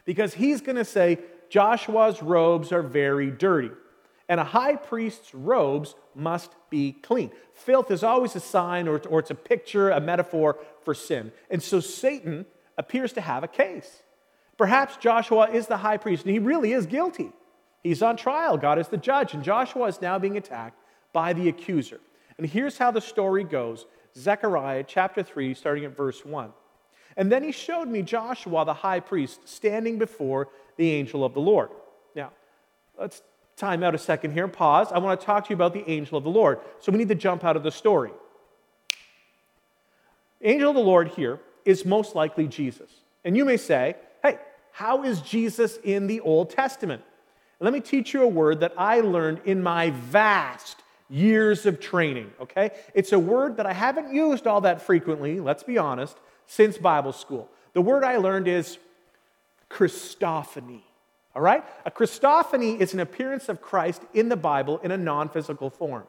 Because 0.05 0.33
he's 0.33 0.61
going 0.61 0.77
to 0.77 0.85
say, 0.85 1.19
Joshua's 1.49 2.23
robes 2.23 2.71
are 2.71 2.81
very 2.81 3.31
dirty, 3.31 3.71
and 4.29 4.39
a 4.39 4.43
high 4.45 4.75
priest's 4.75 5.33
robes 5.33 5.95
must 6.13 6.51
be 6.69 6.93
clean. 6.93 7.31
Filth 7.53 7.89
is 7.89 8.03
always 8.03 8.35
a 8.35 8.39
sign 8.39 8.87
or, 8.87 8.99
or 9.09 9.19
it's 9.19 9.31
a 9.31 9.35
picture, 9.35 9.89
a 9.89 9.99
metaphor 9.99 10.59
for 10.85 10.93
sin. 10.93 11.31
And 11.49 11.61
so 11.61 11.79
Satan 11.79 12.45
appears 12.77 13.11
to 13.13 13.21
have 13.21 13.43
a 13.43 13.47
case. 13.47 14.03
Perhaps 14.55 14.97
Joshua 14.97 15.49
is 15.49 15.67
the 15.67 15.77
high 15.77 15.97
priest, 15.97 16.25
and 16.25 16.31
he 16.31 16.39
really 16.39 16.73
is 16.73 16.85
guilty. 16.85 17.31
He's 17.81 18.03
on 18.03 18.17
trial. 18.17 18.57
God 18.57 18.77
is 18.77 18.89
the 18.89 18.97
judge, 18.97 19.33
and 19.33 19.43
Joshua 19.43 19.87
is 19.87 20.01
now 20.01 20.19
being 20.19 20.37
attacked 20.37 20.79
by 21.11 21.33
the 21.33 21.49
accuser. 21.49 21.99
And 22.37 22.45
here's 22.45 22.77
how 22.77 22.91
the 22.91 23.01
story 23.01 23.43
goes 23.43 23.85
Zechariah 24.15 24.83
chapter 24.87 25.23
3, 25.23 25.53
starting 25.55 25.85
at 25.85 25.97
verse 25.97 26.23
1. 26.23 26.51
And 27.17 27.31
then 27.31 27.41
he 27.43 27.51
showed 27.51 27.87
me 27.87 28.01
Joshua 28.03 28.63
the 28.63 28.73
high 28.73 28.99
priest 28.99 29.47
standing 29.47 29.97
before 29.97 30.49
the 30.77 30.91
angel 30.91 31.25
of 31.25 31.33
the 31.33 31.41
Lord. 31.41 31.69
Now, 32.15 32.31
let's 32.97 33.21
time 33.59 33.83
out 33.83 33.93
a 33.93 33.97
second 33.97 34.31
here 34.31 34.45
and 34.45 34.53
pause. 34.53 34.91
I 34.91 34.97
want 34.99 35.19
to 35.19 35.25
talk 35.25 35.45
to 35.45 35.49
you 35.49 35.55
about 35.55 35.73
the 35.73 35.87
angel 35.89 36.17
of 36.17 36.23
the 36.23 36.29
Lord. 36.29 36.59
So 36.79 36.91
we 36.91 36.97
need 36.97 37.09
to 37.09 37.15
jump 37.15 37.43
out 37.43 37.55
of 37.55 37.63
the 37.63 37.71
story. 37.71 38.11
Angel 40.41 40.69
of 40.69 40.75
the 40.75 40.81
Lord 40.81 41.09
here 41.09 41.39
is 41.65 41.85
most 41.85 42.15
likely 42.15 42.47
Jesus. 42.47 42.89
And 43.23 43.35
you 43.35 43.43
may 43.45 43.57
say, 43.57 43.95
hey, 44.23 44.39
how 44.71 45.03
is 45.03 45.21
Jesus 45.21 45.77
in 45.83 46.07
the 46.07 46.21
Old 46.21 46.49
Testament? 46.49 47.03
let 47.61 47.73
me 47.73 47.81
teach 47.81 48.13
you 48.13 48.23
a 48.23 48.27
word 48.27 48.61
that 48.61 48.73
I 48.77 49.01
learned 49.01 49.41
in 49.43 49.61
my 49.61 49.89
vast 49.89 50.81
years 51.09 51.65
of 51.65 51.81
training, 51.81 52.31
okay? 52.39 52.71
It's 52.93 53.11
a 53.11 53.19
word 53.19 53.57
that 53.57 53.65
I 53.65 53.73
haven't 53.73 54.13
used 54.13 54.47
all 54.47 54.61
that 54.61 54.81
frequently, 54.81 55.41
let's 55.41 55.63
be 55.63 55.77
honest, 55.77 56.15
since 56.47 56.77
Bible 56.77 57.11
school. 57.11 57.49
The 57.73 57.81
word 57.81 58.05
I 58.05 58.15
learned 58.15 58.47
is 58.47 58.77
Christophany. 59.69 60.83
All 61.35 61.41
right? 61.41 61.63
A 61.85 61.91
Christophany 61.91 62.79
is 62.79 62.93
an 62.93 62.99
appearance 62.99 63.49
of 63.49 63.61
Christ 63.61 64.01
in 64.13 64.29
the 64.29 64.35
Bible 64.35 64.79
in 64.79 64.91
a 64.91 64.97
non 64.97 65.29
physical 65.29 65.69
form. 65.69 66.03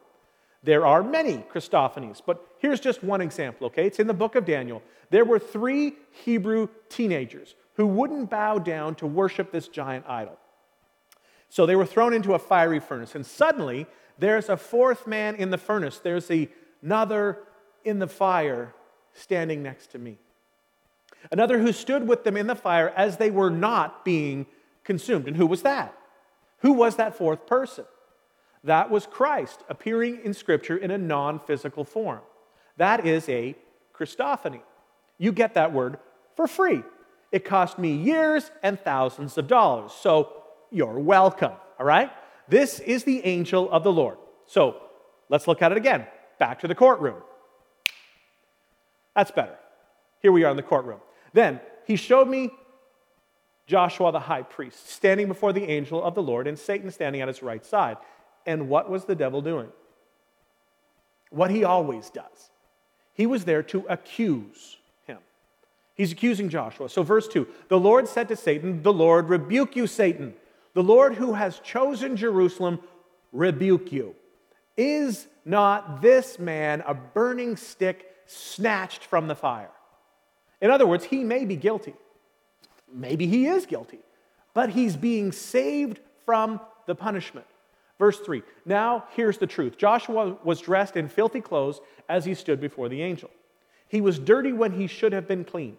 There 0.63 0.85
are 0.85 1.03
many 1.03 1.37
Christophanies, 1.51 2.21
but 2.25 2.45
here's 2.59 2.79
just 2.79 3.03
one 3.03 3.21
example, 3.21 3.67
okay? 3.67 3.87
It's 3.87 3.99
in 3.99 4.07
the 4.07 4.13
book 4.13 4.35
of 4.35 4.45
Daniel. 4.45 4.83
There 5.09 5.25
were 5.25 5.39
three 5.39 5.93
Hebrew 6.11 6.67
teenagers 6.89 7.55
who 7.75 7.87
wouldn't 7.87 8.29
bow 8.29 8.59
down 8.59 8.95
to 8.95 9.07
worship 9.07 9.51
this 9.51 9.67
giant 9.67 10.05
idol. 10.07 10.37
So 11.49 11.65
they 11.65 11.75
were 11.75 11.85
thrown 11.85 12.13
into 12.13 12.33
a 12.33 12.39
fiery 12.39 12.79
furnace, 12.79 13.15
and 13.15 13.25
suddenly 13.25 13.87
there's 14.19 14.49
a 14.49 14.57
fourth 14.57 15.07
man 15.07 15.35
in 15.35 15.49
the 15.49 15.57
furnace. 15.57 15.97
There's 15.97 16.31
another 16.83 17.39
in 17.83 17.97
the 17.97 18.07
fire 18.07 18.73
standing 19.13 19.63
next 19.63 19.91
to 19.91 19.97
me 19.97 20.19
another 21.29 21.59
who 21.59 21.71
stood 21.71 22.07
with 22.07 22.23
them 22.23 22.37
in 22.37 22.47
the 22.47 22.55
fire 22.55 22.89
as 22.95 23.17
they 23.17 23.29
were 23.29 23.49
not 23.49 24.03
being 24.03 24.45
consumed. 24.83 25.27
And 25.27 25.37
who 25.37 25.47
was 25.47 25.61
that? 25.63 25.97
Who 26.59 26.73
was 26.73 26.97
that 26.97 27.15
fourth 27.15 27.47
person? 27.47 27.85
That 28.63 28.91
was 28.91 29.07
Christ 29.07 29.63
appearing 29.69 30.19
in 30.23 30.33
Scripture 30.33 30.77
in 30.77 30.91
a 30.91 30.97
non 30.97 31.39
physical 31.39 31.83
form. 31.83 32.21
That 32.77 33.05
is 33.05 33.27
a 33.29 33.55
Christophany. 33.95 34.61
You 35.17 35.31
get 35.31 35.55
that 35.55 35.73
word 35.73 35.97
for 36.35 36.47
free. 36.47 36.83
It 37.31 37.45
cost 37.45 37.79
me 37.79 37.93
years 37.93 38.51
and 38.61 38.79
thousands 38.79 39.37
of 39.37 39.47
dollars. 39.47 39.91
So 39.93 40.43
you're 40.69 40.99
welcome, 40.99 41.53
all 41.79 41.85
right? 41.85 42.11
This 42.47 42.79
is 42.79 43.03
the 43.03 43.25
angel 43.25 43.71
of 43.71 43.83
the 43.83 43.91
Lord. 43.91 44.17
So 44.45 44.81
let's 45.29 45.47
look 45.47 45.61
at 45.61 45.71
it 45.71 45.77
again. 45.77 46.05
Back 46.39 46.59
to 46.61 46.67
the 46.67 46.75
courtroom. 46.75 47.21
That's 49.15 49.31
better. 49.31 49.57
Here 50.21 50.31
we 50.31 50.43
are 50.43 50.51
in 50.51 50.57
the 50.57 50.63
courtroom. 50.63 50.99
Then 51.33 51.59
he 51.85 51.95
showed 51.95 52.27
me 52.27 52.51
Joshua 53.67 54.11
the 54.11 54.19
high 54.19 54.43
priest 54.43 54.89
standing 54.89 55.27
before 55.27 55.53
the 55.53 55.63
angel 55.63 56.03
of 56.03 56.15
the 56.15 56.23
Lord 56.23 56.47
and 56.47 56.57
Satan 56.57 56.91
standing 56.91 57.21
at 57.21 57.27
his 57.27 57.41
right 57.41 57.65
side. 57.65 57.97
And 58.45 58.69
what 58.69 58.89
was 58.89 59.05
the 59.05 59.15
devil 59.15 59.41
doing? 59.41 59.69
What 61.29 61.51
he 61.51 61.63
always 61.63 62.09
does. 62.09 62.51
He 63.13 63.25
was 63.25 63.45
there 63.45 63.63
to 63.63 63.85
accuse 63.87 64.77
him. 65.05 65.19
He's 65.95 66.11
accusing 66.11 66.49
Joshua. 66.49 66.89
So, 66.89 67.03
verse 67.03 67.27
2 67.27 67.47
The 67.67 67.79
Lord 67.79 68.07
said 68.07 68.27
to 68.29 68.35
Satan, 68.35 68.83
The 68.83 68.93
Lord 68.93 69.29
rebuke 69.29 69.75
you, 69.75 69.87
Satan. 69.87 70.33
The 70.73 70.83
Lord 70.83 71.15
who 71.15 71.33
has 71.33 71.59
chosen 71.59 72.15
Jerusalem 72.15 72.79
rebuke 73.31 73.91
you. 73.91 74.15
Is 74.77 75.27
not 75.45 76.01
this 76.01 76.39
man 76.39 76.81
a 76.87 76.93
burning 76.93 77.57
stick 77.57 78.09
snatched 78.25 79.03
from 79.03 79.27
the 79.27 79.35
fire? 79.35 79.71
In 80.61 80.71
other 80.71 80.87
words, 80.87 81.05
he 81.05 81.23
may 81.23 81.45
be 81.45 81.55
guilty. 81.55 81.93
Maybe 82.93 83.27
he 83.27 83.47
is 83.47 83.65
guilty, 83.65 83.99
but 84.53 84.69
he's 84.69 84.95
being 84.95 85.31
saved 85.31 85.99
from 86.25 86.59
the 86.85 86.95
punishment. 86.95 87.47
Verse 87.99 88.19
3 88.19 88.43
Now 88.65 89.05
here's 89.15 89.37
the 89.37 89.47
truth 89.47 89.77
Joshua 89.77 90.37
was 90.43 90.59
dressed 90.61 90.97
in 90.97 91.07
filthy 91.07 91.41
clothes 91.41 91.81
as 92.09 92.25
he 92.25 92.33
stood 92.33 92.59
before 92.59 92.89
the 92.89 93.01
angel. 93.01 93.29
He 93.87 94.01
was 94.01 94.19
dirty 94.19 94.53
when 94.53 94.71
he 94.71 94.87
should 94.87 95.13
have 95.13 95.27
been 95.27 95.43
clean. 95.43 95.77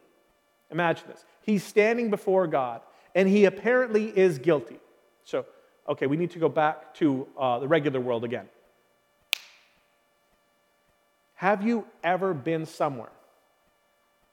Imagine 0.71 1.09
this. 1.09 1.25
He's 1.42 1.64
standing 1.64 2.11
before 2.11 2.47
God, 2.47 2.83
and 3.14 3.28
he 3.28 3.47
apparently 3.47 4.07
is 4.16 4.38
guilty. 4.38 4.78
So, 5.25 5.47
okay, 5.88 6.07
we 6.07 6.16
need 6.16 6.31
to 6.33 6.38
go 6.38 6.49
back 6.49 6.95
to 6.95 7.26
uh, 7.38 7.59
the 7.59 7.69
regular 7.69 8.00
world 8.00 8.25
again. 8.25 8.49
Have 11.35 11.66
you 11.66 11.87
ever 12.04 12.35
been 12.35 12.66
somewhere 12.66 13.11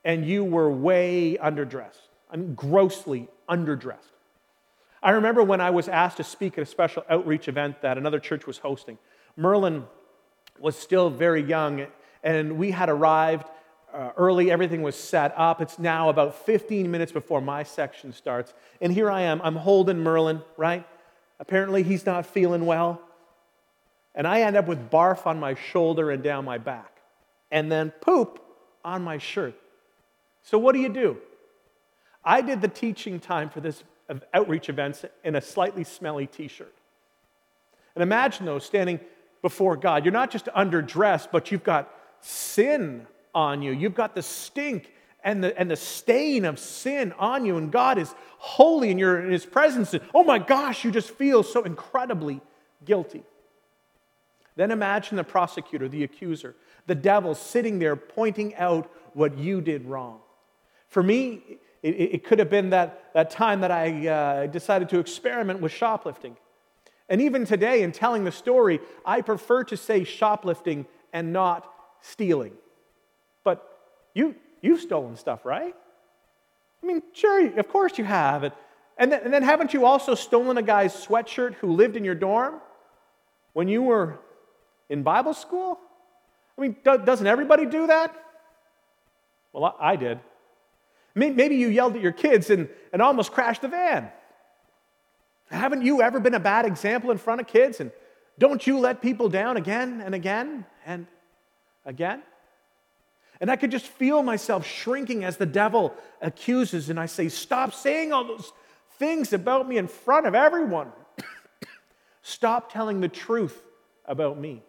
and 0.04 0.26
you 0.26 0.44
were 0.44 0.70
way 0.70 1.38
underdressed. 1.38 2.09
I 2.30 2.38
mean, 2.38 2.54
grossly 2.56 3.28
underdressed. 3.48 4.14
I 5.02 5.12
remember 5.12 5.44
when 5.44 5.62
I 5.62 5.70
was 5.70 5.88
asked 5.88 6.18
to 6.18 6.24
speak 6.24 6.58
at 6.58 6.62
a 6.62 6.66
special 6.66 7.04
outreach 7.10 7.48
event 7.48 7.82
that 7.82 7.98
another 7.98 8.20
church 8.20 8.46
was 8.46 8.58
hosting. 8.58 8.98
Merlin 9.38 9.86
was 10.60 10.76
still 10.76 11.10
very 11.10 11.42
young, 11.42 11.88
and 12.22 12.58
we 12.58 12.72
had 12.72 12.90
arrived 12.90 13.48
uh, 13.94 14.12
early. 14.18 14.52
Everything 14.52 14.82
was 14.82 14.96
set 14.96 15.34
up. 15.38 15.62
It's 15.62 15.80
now 15.80 16.10
about 16.10 16.46
15 16.46 16.92
minutes 16.92 17.12
before 17.12 17.42
my 17.42 17.64
section 17.64 18.12
starts. 18.12 18.54
And 18.82 18.92
here 18.92 19.10
I 19.10 19.22
am. 19.22 19.42
I'm 19.42 19.56
holding 19.56 20.00
Merlin, 20.00 20.42
right? 20.58 20.86
Apparently, 21.40 21.84
he's 21.84 22.06
not 22.06 22.26
feeling 22.26 22.66
well. 22.66 23.02
And 24.14 24.28
I 24.28 24.42
end 24.42 24.58
up 24.58 24.68
with 24.68 24.90
barf 24.90 25.26
on 25.26 25.40
my 25.40 25.56
shoulder 25.56 26.12
and 26.12 26.22
down 26.22 26.44
my 26.44 26.58
back, 26.58 27.02
and 27.52 27.72
then 27.72 27.92
poop 28.02 28.44
on 28.84 29.02
my 29.02 29.18
shirt. 29.18 29.56
So, 30.44 30.58
what 30.58 30.74
do 30.74 30.82
you 30.82 30.90
do? 30.90 31.18
I 32.24 32.42
did 32.42 32.62
the 32.62 32.68
teaching 32.68 33.20
time 33.20 33.50
for 33.50 33.62
this 33.62 33.84
outreach 34.34 34.70
events 34.70 35.06
in 35.24 35.36
a 35.36 35.42
slightly 35.42 35.84
smelly 35.84 36.28
t 36.28 36.48
shirt. 36.48 36.74
And 37.96 38.04
imagine 38.04 38.46
those 38.46 38.66
standing 38.66 39.00
before 39.42 39.78
God. 39.78 40.04
You're 40.06 40.12
not 40.12 40.32
just 40.32 40.46
underdressed, 40.48 41.30
but 41.32 41.52
you've 41.52 41.64
got 41.64 41.94
sin 42.22 43.08
on 43.34 43.62
you, 43.62 43.72
you've 43.72 43.96
got 43.96 44.16
the 44.16 44.24
stink 44.24 44.92
and 45.24 45.44
the, 45.44 45.58
and 45.60 45.70
the 45.70 45.76
stain 45.76 46.46
of 46.46 46.58
sin 46.58 47.14
on 47.20 47.46
you, 47.46 47.58
and 47.58 47.72
God 47.72 47.98
is 47.98 48.14
holy 48.38 48.90
and 48.90 49.00
you're 49.00 49.22
in 49.22 49.32
His 49.32 49.46
presence. 49.46 49.94
And, 49.94 50.04
oh 50.14 50.24
my 50.24 50.40
gosh, 50.40 50.84
you 50.84 50.92
just 50.92 51.12
feel 51.12 51.44
so 51.44 51.64
incredibly 51.64 52.42
guilty. 52.86 53.24
Then 54.56 54.72
imagine 54.72 55.18
the 55.18 55.24
prosecutor, 55.24 55.88
the 55.88 56.04
accuser, 56.04 56.56
the 56.88 56.96
devil 56.96 57.36
sitting 57.36 57.80
there 57.80 57.96
pointing 57.96 58.56
out 58.56 58.90
what 59.14 59.38
you 59.38 59.62
did 59.62 59.86
wrong. 59.86 60.20
For 60.88 61.04
me, 61.04 61.60
it, 61.82 61.96
it 61.96 62.24
could 62.24 62.40
have 62.40 62.50
been 62.50 62.72
that, 62.72 63.12
that 63.14 63.30
time 63.30 63.62
that 63.62 63.72
I 63.72 64.08
uh, 64.08 64.48
decided 64.48 64.90
to 64.90 65.00
experiment 65.00 65.62
with 65.62 65.72
shoplifting. 65.72 66.36
And 67.08 67.22
even 67.22 67.46
today, 67.46 67.82
in 67.82 67.92
telling 67.92 68.24
the 68.24 68.32
story, 68.32 68.80
I 69.06 69.22
prefer 69.22 69.64
to 69.66 69.78
say 69.78 70.04
shoplifting 70.04 70.86
and 71.12 71.34
not 71.34 71.72
stealing. 72.02 72.54
But 73.44 73.66
you, 74.14 74.36
you've 74.62 74.82
stolen 74.82 75.16
stuff, 75.16 75.46
right? 75.46 75.76
I 76.84 76.86
mean, 76.86 77.02
sure, 77.14 77.60
of 77.60 77.68
course 77.68 77.98
you 77.98 78.04
have. 78.04 78.44
And 78.98 79.12
then, 79.12 79.22
and 79.24 79.34
then 79.34 79.44
haven't 79.44 79.74
you 79.74 79.86
also 79.86 80.14
stolen 80.14 80.58
a 80.58 80.62
guy's 80.62 80.94
sweatshirt 80.94 81.56
who 81.56 81.74
lived 81.74 81.96
in 81.96 82.04
your 82.04 82.16
dorm 82.16 82.62
when 83.54 83.68
you 83.68 83.82
were 83.82 84.20
in 84.90 85.04
Bible 85.04 85.34
school? 85.34 85.80
I 86.58 86.62
mean, 86.62 86.76
doesn't 86.84 87.26
everybody 87.26 87.66
do 87.66 87.88
that? 87.88 88.14
Well, 89.54 89.76
I 89.80 89.96
did. 89.96 90.20
Maybe 91.20 91.56
you 91.56 91.68
yelled 91.68 91.96
at 91.96 92.02
your 92.02 92.12
kids 92.12 92.50
and, 92.50 92.70
and 92.94 93.02
almost 93.02 93.32
crashed 93.32 93.62
the 93.62 93.68
van. 93.68 94.10
Haven't 95.52 95.82
you 95.82 96.02
ever 96.02 96.20
been 96.20 96.36
a 96.36 96.40
bad 96.40 96.66
example 96.66 97.12
in 97.12 97.18
front 97.18 97.42
of 97.42 97.48
kids? 97.48 97.80
And 97.80 97.92
don't 98.38 98.66
you 98.66 98.80
let 98.80 99.02
people 99.02 99.28
down 99.30 99.58
again 99.58 100.02
and 100.02 100.16
again 100.16 100.66
and 100.86 101.08
again? 101.86 102.22
And 103.42 103.50
I 103.50 103.56
could 103.56 103.72
just 103.72 103.86
feel 103.86 104.22
myself 104.22 104.66
shrinking 104.66 105.24
as 105.24 105.38
the 105.38 105.46
devil 105.46 105.94
accuses, 106.22 106.90
and 106.90 107.00
I 107.00 107.06
say, 107.06 107.30
Stop 107.30 107.74
saying 107.74 108.12
all 108.14 108.26
those 108.26 108.52
things 108.98 109.34
about 109.34 109.68
me 109.68 109.78
in 109.78 109.88
front 109.88 110.28
of 110.28 110.36
everyone. 110.36 110.92
Stop 112.22 112.72
telling 112.72 113.00
the 113.02 113.08
truth 113.08 113.62
about 114.06 114.38
me. 114.38 114.62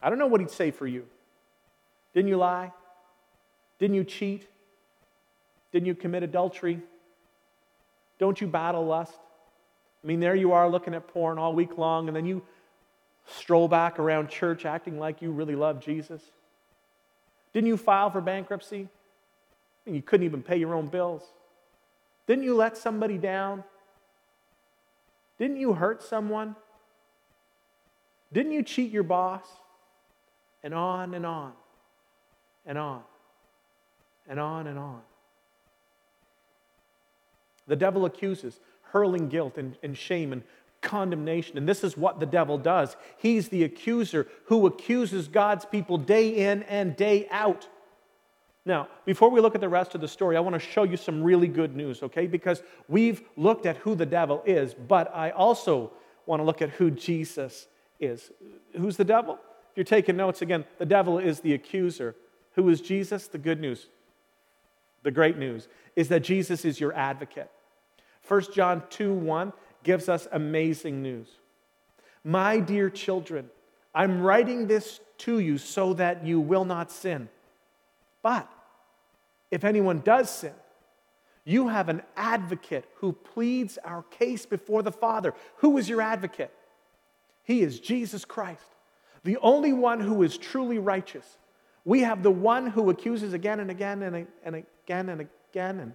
I 0.00 0.10
don't 0.10 0.18
know 0.18 0.26
what 0.26 0.40
he'd 0.40 0.50
say 0.50 0.70
for 0.70 0.86
you. 0.86 1.06
Didn't 2.14 2.28
you 2.28 2.36
lie? 2.36 2.72
Didn't 3.78 3.96
you 3.96 4.04
cheat? 4.04 4.46
Didn't 5.72 5.86
you 5.86 5.94
commit 5.94 6.22
adultery? 6.22 6.80
Don't 8.18 8.40
you 8.40 8.46
battle 8.46 8.86
lust? 8.86 9.14
I 10.02 10.06
mean, 10.06 10.20
there 10.20 10.34
you 10.34 10.52
are 10.52 10.68
looking 10.68 10.94
at 10.94 11.08
porn 11.08 11.38
all 11.38 11.54
week 11.54 11.78
long, 11.78 12.08
and 12.08 12.16
then 12.16 12.26
you 12.26 12.42
stroll 13.26 13.68
back 13.68 13.98
around 13.98 14.28
church 14.28 14.64
acting 14.64 14.98
like 14.98 15.22
you 15.22 15.30
really 15.30 15.54
love 15.54 15.80
Jesus. 15.80 16.20
Didn't 17.52 17.68
you 17.68 17.76
file 17.76 18.10
for 18.10 18.20
bankruptcy? 18.20 18.88
I 18.88 19.90
mean, 19.90 19.94
you 19.94 20.02
couldn't 20.02 20.26
even 20.26 20.42
pay 20.42 20.56
your 20.56 20.74
own 20.74 20.86
bills. 20.86 21.22
Didn't 22.26 22.44
you 22.44 22.54
let 22.54 22.76
somebody 22.76 23.18
down? 23.18 23.64
Didn't 25.38 25.56
you 25.56 25.72
hurt 25.72 26.02
someone? 26.02 26.56
Didn't 28.32 28.52
you 28.52 28.62
cheat 28.62 28.90
your 28.90 29.02
boss? 29.02 29.44
And 30.62 30.72
on 30.72 31.14
and 31.14 31.26
on 31.26 31.52
and 32.64 32.78
on 32.78 33.02
and 34.28 34.38
on 34.38 34.66
and 34.68 34.78
on. 34.78 35.00
The 37.66 37.76
devil 37.76 38.04
accuses, 38.04 38.60
hurling 38.82 39.28
guilt 39.28 39.56
and, 39.56 39.76
and 39.82 39.96
shame 39.96 40.32
and 40.32 40.42
condemnation. 40.80 41.56
And 41.56 41.68
this 41.68 41.84
is 41.84 41.96
what 41.96 42.20
the 42.20 42.26
devil 42.26 42.58
does. 42.58 42.96
He's 43.16 43.48
the 43.48 43.64
accuser 43.64 44.26
who 44.46 44.66
accuses 44.66 45.28
God's 45.28 45.64
people 45.64 45.96
day 45.96 46.50
in 46.50 46.64
and 46.64 46.96
day 46.96 47.28
out. 47.30 47.68
Now, 48.64 48.88
before 49.04 49.30
we 49.30 49.40
look 49.40 49.54
at 49.54 49.60
the 49.60 49.68
rest 49.68 49.94
of 49.94 50.00
the 50.00 50.08
story, 50.08 50.36
I 50.36 50.40
want 50.40 50.54
to 50.54 50.60
show 50.60 50.84
you 50.84 50.96
some 50.96 51.22
really 51.22 51.48
good 51.48 51.74
news, 51.74 52.02
okay? 52.02 52.26
Because 52.26 52.62
we've 52.88 53.22
looked 53.36 53.66
at 53.66 53.76
who 53.78 53.94
the 53.94 54.06
devil 54.06 54.42
is, 54.46 54.74
but 54.74 55.12
I 55.14 55.30
also 55.30 55.92
want 56.26 56.40
to 56.40 56.44
look 56.44 56.62
at 56.62 56.70
who 56.70 56.90
Jesus 56.90 57.66
is. 57.98 58.30
Who's 58.76 58.96
the 58.96 59.04
devil? 59.04 59.34
If 59.70 59.76
you're 59.76 59.84
taking 59.84 60.16
notes 60.16 60.42
again, 60.42 60.64
the 60.78 60.86
devil 60.86 61.18
is 61.18 61.40
the 61.40 61.54
accuser. 61.54 62.14
Who 62.54 62.68
is 62.68 62.80
Jesus? 62.80 63.26
The 63.26 63.38
good 63.38 63.60
news. 63.60 63.88
The 65.02 65.10
great 65.10 65.36
news 65.36 65.68
is 65.96 66.08
that 66.08 66.20
Jesus 66.20 66.64
is 66.64 66.80
your 66.80 66.92
advocate. 66.94 67.50
1 68.28 68.52
John 68.54 68.82
2 68.90 69.12
1 69.12 69.52
gives 69.82 70.08
us 70.08 70.28
amazing 70.32 71.02
news. 71.02 71.28
My 72.24 72.60
dear 72.60 72.88
children, 72.88 73.50
I'm 73.94 74.22
writing 74.22 74.66
this 74.66 75.00
to 75.18 75.38
you 75.38 75.58
so 75.58 75.94
that 75.94 76.24
you 76.24 76.40
will 76.40 76.64
not 76.64 76.90
sin. 76.90 77.28
But 78.22 78.48
if 79.50 79.64
anyone 79.64 80.00
does 80.00 80.30
sin, 80.30 80.54
you 81.44 81.68
have 81.68 81.88
an 81.88 82.02
advocate 82.16 82.84
who 82.96 83.12
pleads 83.12 83.76
our 83.84 84.02
case 84.04 84.46
before 84.46 84.82
the 84.82 84.92
Father. 84.92 85.34
Who 85.56 85.76
is 85.78 85.88
your 85.88 86.00
advocate? 86.00 86.52
He 87.42 87.62
is 87.62 87.80
Jesus 87.80 88.24
Christ, 88.24 88.62
the 89.24 89.36
only 89.38 89.72
one 89.72 89.98
who 90.00 90.22
is 90.22 90.38
truly 90.38 90.78
righteous. 90.78 91.38
We 91.84 92.00
have 92.00 92.22
the 92.22 92.30
one 92.30 92.68
who 92.68 92.90
accuses 92.90 93.32
again 93.32 93.60
and 93.60 93.70
again 93.70 94.02
and 94.02 94.26
and 94.44 94.56
again 94.56 95.08
and 95.08 95.20
again. 95.20 95.80
And, 95.80 95.94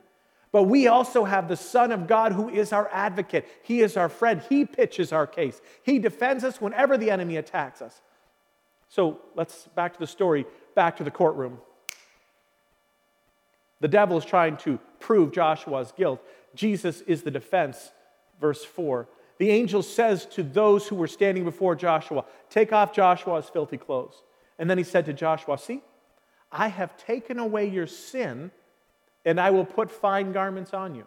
but 0.52 0.64
we 0.64 0.88
also 0.88 1.24
have 1.24 1.48
the 1.48 1.58
Son 1.58 1.92
of 1.92 2.08
God 2.08 2.32
who 2.32 2.50
is 2.50 2.74
our 2.74 2.90
advocate. 2.92 3.48
He 3.64 3.82
is 3.82 3.96
our 3.96 4.10
friend. 4.10 4.42
He 4.50 4.66
pitches 4.66 5.12
our 5.12 5.28
case. 5.28 5.62
He 5.84 6.00
defends 6.00 6.44
us 6.44 6.60
whenever 6.60 6.98
the 6.98 7.12
enemy 7.12 7.38
attacks 7.38 7.82
us. 7.82 8.02
So 8.90 9.20
let's 9.36 9.68
back 9.76 9.94
to 9.94 10.00
the 10.00 10.08
story, 10.08 10.46
back 10.76 10.98
to 10.98 11.04
the 11.04 11.12
courtroom. 11.12 11.60
The 13.80 13.88
devil 13.88 14.18
is 14.18 14.26
trying 14.26 14.58
to 14.58 14.80
prove 15.00 15.32
Joshua's 15.32 15.94
guilt. 15.96 16.22
Jesus 16.56 17.02
is 17.02 17.22
the 17.22 17.32
defense. 17.32 17.92
Verse 18.40 18.64
4. 18.64 19.08
The 19.38 19.52
angel 19.52 19.84
says 19.84 20.26
to 20.28 20.44
those 20.44 20.88
who 20.88 20.96
were 20.96 21.08
standing 21.08 21.44
before 21.44 21.76
Joshua, 21.76 22.26
Take 22.50 22.74
off 22.74 22.94
Joshua's 22.94 23.50
filthy 23.50 23.78
clothes. 23.78 24.24
And 24.60 24.70
then 24.70 24.78
he 24.78 24.84
said 24.84 25.06
to 25.06 25.14
Joshua, 25.14 25.58
See, 25.58 25.82
I 26.52 26.68
have 26.70 26.98
taken 26.98 27.40
away 27.40 27.68
your 27.68 27.88
sin, 27.88 28.52
and 29.26 29.40
I 29.40 29.52
will 29.52 29.66
put 29.66 29.92
fine 29.92 30.32
garments 30.32 30.74
on 30.74 30.96
you. 30.96 31.06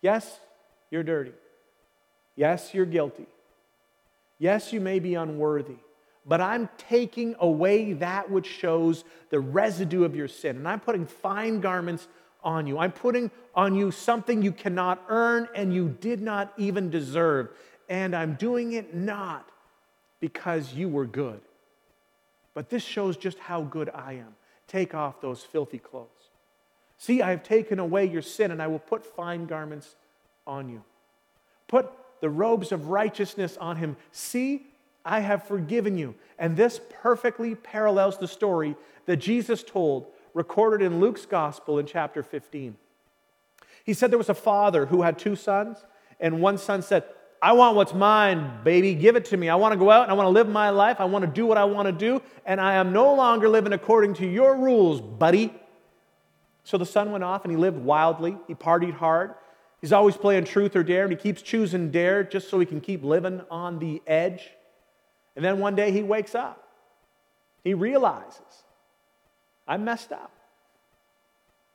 Yes, 0.00 0.40
you're 0.90 1.02
dirty. 1.02 1.32
Yes, 2.36 2.72
you're 2.72 2.86
guilty. 2.86 3.26
Yes, 4.38 4.72
you 4.72 4.80
may 4.80 4.98
be 4.98 5.14
unworthy. 5.14 5.76
But 6.26 6.40
I'm 6.40 6.68
taking 6.78 7.34
away 7.38 7.94
that 7.94 8.30
which 8.30 8.46
shows 8.46 9.04
the 9.30 9.40
residue 9.40 10.04
of 10.04 10.14
your 10.16 10.28
sin. 10.28 10.56
And 10.56 10.68
I'm 10.68 10.80
putting 10.80 11.06
fine 11.06 11.60
garments 11.60 12.08
on 12.42 12.66
you. 12.66 12.78
I'm 12.78 12.92
putting 12.92 13.30
on 13.54 13.74
you 13.74 13.90
something 13.90 14.42
you 14.42 14.52
cannot 14.52 15.02
earn 15.08 15.48
and 15.54 15.74
you 15.74 15.88
did 16.00 16.20
not 16.20 16.52
even 16.56 16.90
deserve. 16.90 17.50
And 17.88 18.14
I'm 18.14 18.34
doing 18.34 18.72
it 18.72 18.94
not 18.94 19.48
because 20.20 20.72
you 20.74 20.88
were 20.88 21.06
good, 21.06 21.40
but 22.54 22.70
this 22.70 22.82
shows 22.82 23.16
just 23.16 23.38
how 23.38 23.62
good 23.62 23.90
I 23.94 24.14
am. 24.14 24.34
Take 24.66 24.94
off 24.94 25.20
those 25.20 25.42
filthy 25.42 25.78
clothes. 25.78 26.08
See, 26.96 27.22
I 27.22 27.30
have 27.30 27.42
taken 27.42 27.78
away 27.78 28.06
your 28.06 28.22
sin, 28.22 28.50
and 28.50 28.60
I 28.60 28.66
will 28.66 28.78
put 28.78 29.06
fine 29.06 29.46
garments 29.46 29.96
on 30.46 30.68
you. 30.68 30.84
Put 31.66 31.90
the 32.20 32.28
robes 32.28 32.72
of 32.72 32.88
righteousness 32.88 33.56
on 33.56 33.76
him. 33.76 33.96
See, 34.12 34.66
I 35.04 35.20
have 35.20 35.44
forgiven 35.44 35.96
you. 35.96 36.14
And 36.38 36.56
this 36.56 36.80
perfectly 37.02 37.54
parallels 37.54 38.18
the 38.18 38.28
story 38.28 38.76
that 39.06 39.16
Jesus 39.16 39.62
told, 39.62 40.06
recorded 40.34 40.84
in 40.84 41.00
Luke's 41.00 41.26
gospel 41.26 41.78
in 41.78 41.86
chapter 41.86 42.22
15. 42.22 42.76
He 43.84 43.94
said 43.94 44.10
there 44.10 44.18
was 44.18 44.28
a 44.28 44.34
father 44.34 44.86
who 44.86 45.02
had 45.02 45.18
two 45.18 45.36
sons, 45.36 45.78
and 46.20 46.40
one 46.40 46.58
son 46.58 46.82
said, 46.82 47.04
I 47.42 47.52
want 47.52 47.74
what's 47.74 47.94
mine, 47.94 48.60
baby. 48.64 48.94
Give 48.94 49.16
it 49.16 49.24
to 49.26 49.36
me. 49.36 49.48
I 49.48 49.54
want 49.54 49.72
to 49.72 49.78
go 49.78 49.90
out 49.90 50.02
and 50.02 50.10
I 50.10 50.14
want 50.14 50.26
to 50.26 50.30
live 50.30 50.48
my 50.48 50.70
life. 50.70 51.00
I 51.00 51.06
want 51.06 51.24
to 51.24 51.30
do 51.30 51.46
what 51.46 51.56
I 51.56 51.64
want 51.64 51.86
to 51.86 51.92
do. 51.92 52.20
And 52.44 52.60
I 52.60 52.74
am 52.74 52.92
no 52.92 53.14
longer 53.14 53.48
living 53.48 53.72
according 53.72 54.14
to 54.14 54.26
your 54.26 54.56
rules, 54.56 55.00
buddy. 55.00 55.54
So 56.64 56.76
the 56.76 56.84
son 56.84 57.12
went 57.12 57.24
off 57.24 57.44
and 57.44 57.50
he 57.50 57.56
lived 57.56 57.78
wildly. 57.78 58.36
He 58.46 58.54
partied 58.54 58.92
hard. 58.92 59.34
He's 59.80 59.92
always 59.92 60.16
playing 60.16 60.44
truth 60.44 60.76
or 60.76 60.82
dare, 60.82 61.04
and 61.04 61.10
he 61.10 61.16
keeps 61.16 61.40
choosing 61.40 61.90
dare 61.90 62.22
just 62.22 62.50
so 62.50 62.60
he 62.60 62.66
can 62.66 62.82
keep 62.82 63.02
living 63.02 63.40
on 63.50 63.78
the 63.78 64.02
edge. 64.06 64.50
And 65.34 65.42
then 65.42 65.58
one 65.58 65.74
day 65.74 65.90
he 65.90 66.02
wakes 66.02 66.34
up. 66.34 66.68
He 67.64 67.72
realizes, 67.72 68.64
I 69.66 69.78
messed 69.78 70.12
up. 70.12 70.32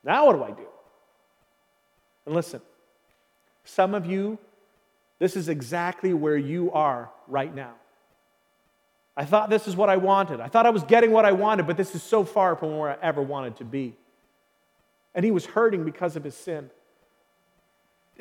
Now 0.04 0.26
what 0.26 0.36
do 0.36 0.44
I 0.44 0.50
do? 0.52 0.68
And 2.26 2.34
listen, 2.34 2.60
some 3.64 3.92
of 3.92 4.06
you 4.06 4.38
this 5.18 5.36
is 5.36 5.48
exactly 5.48 6.12
where 6.12 6.36
you 6.36 6.72
are 6.72 7.10
right 7.26 7.54
now. 7.54 7.74
I 9.16 9.24
thought 9.24 9.48
this 9.48 9.66
is 9.66 9.74
what 9.74 9.88
I 9.88 9.96
wanted. 9.96 10.40
I 10.40 10.48
thought 10.48 10.66
I 10.66 10.70
was 10.70 10.82
getting 10.82 11.10
what 11.10 11.24
I 11.24 11.32
wanted, 11.32 11.66
but 11.66 11.76
this 11.76 11.94
is 11.94 12.02
so 12.02 12.24
far 12.24 12.54
from 12.54 12.76
where 12.78 12.90
I 12.90 12.96
ever 13.00 13.22
wanted 13.22 13.56
to 13.56 13.64
be. 13.64 13.96
And 15.14 15.24
he 15.24 15.30
was 15.30 15.46
hurting 15.46 15.84
because 15.84 16.16
of 16.16 16.24
his 16.24 16.34
sin. 16.34 16.70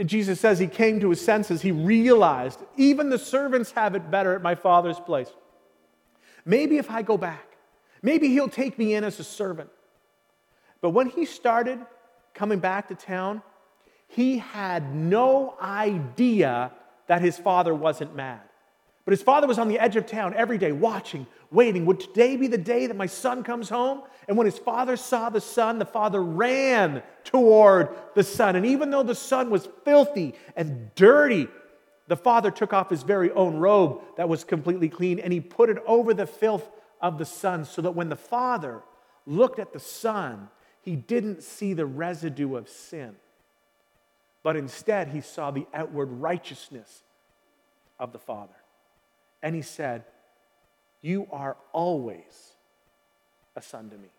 Jesus 0.03 0.39
says 0.39 0.59
he 0.59 0.67
came 0.67 0.99
to 1.01 1.09
his 1.09 1.21
senses. 1.21 1.61
He 1.61 1.71
realized 1.71 2.59
even 2.77 3.09
the 3.09 3.19
servants 3.19 3.71
have 3.71 3.95
it 3.95 4.09
better 4.09 4.33
at 4.33 4.41
my 4.41 4.55
father's 4.55 4.99
place. 4.99 5.29
Maybe 6.45 6.77
if 6.77 6.91
I 6.91 7.01
go 7.01 7.17
back, 7.17 7.57
maybe 8.01 8.29
he'll 8.29 8.49
take 8.49 8.77
me 8.77 8.93
in 8.93 9.03
as 9.03 9.19
a 9.19 9.23
servant. 9.23 9.69
But 10.81 10.91
when 10.91 11.09
he 11.09 11.25
started 11.25 11.79
coming 12.33 12.59
back 12.59 12.89
to 12.89 12.95
town, 12.95 13.41
he 14.07 14.37
had 14.37 14.93
no 14.93 15.55
idea 15.61 16.71
that 17.07 17.21
his 17.21 17.37
father 17.37 17.73
wasn't 17.73 18.15
mad. 18.15 18.41
But 19.05 19.11
his 19.11 19.21
father 19.21 19.45
was 19.45 19.59
on 19.59 19.67
the 19.67 19.77
edge 19.77 19.95
of 19.95 20.07
town 20.07 20.33
every 20.35 20.57
day, 20.57 20.71
watching, 20.71 21.27
waiting. 21.51 21.85
Would 21.85 21.99
today 21.99 22.37
be 22.37 22.47
the 22.47 22.57
day 22.57 22.87
that 22.87 22.97
my 22.97 23.05
son 23.05 23.43
comes 23.43 23.69
home? 23.69 24.01
And 24.27 24.35
when 24.35 24.45
his 24.45 24.57
father 24.57 24.97
saw 24.97 25.29
the 25.29 25.41
son, 25.41 25.77
the 25.77 25.85
father 25.85 26.21
ran 26.23 27.03
toward 27.23 27.89
the 28.15 28.23
son. 28.23 28.55
And 28.55 28.65
even 28.65 28.89
though 28.89 29.03
the 29.03 29.13
son 29.13 29.51
was 29.51 29.69
filthy 29.83 30.33
and 30.55 30.93
dirty, 30.95 31.47
the 32.07 32.15
father 32.15 32.49
took 32.49 32.73
off 32.73 32.89
his 32.89 33.03
very 33.03 33.31
own 33.31 33.57
robe 33.57 34.01
that 34.17 34.29
was 34.29 34.43
completely 34.43 34.89
clean 34.89 35.19
and 35.19 35.31
he 35.31 35.39
put 35.39 35.69
it 35.69 35.77
over 35.85 36.13
the 36.13 36.27
filth 36.27 36.69
of 37.01 37.17
the 37.17 37.25
son 37.25 37.65
so 37.65 37.81
that 37.81 37.91
when 37.91 38.09
the 38.09 38.15
father 38.15 38.81
looked 39.25 39.59
at 39.59 39.73
the 39.73 39.79
son, 39.79 40.49
he 40.81 40.95
didn't 40.95 41.43
see 41.43 41.73
the 41.73 41.85
residue 41.85 42.55
of 42.55 42.69
sin, 42.69 43.15
but 44.45 44.55
instead 44.55 45.07
he 45.07 45.21
saw 45.21 45.49
the 45.49 45.65
outward 45.73 46.05
righteousness 46.05 47.01
of 47.99 48.11
the 48.11 48.19
father. 48.19 48.53
And 49.41 49.55
he 49.55 49.63
said, 49.63 50.03
You 51.01 51.27
are 51.31 51.57
always 51.73 52.53
a 53.55 53.61
son 53.63 53.89
to 53.89 53.97
me. 53.97 54.09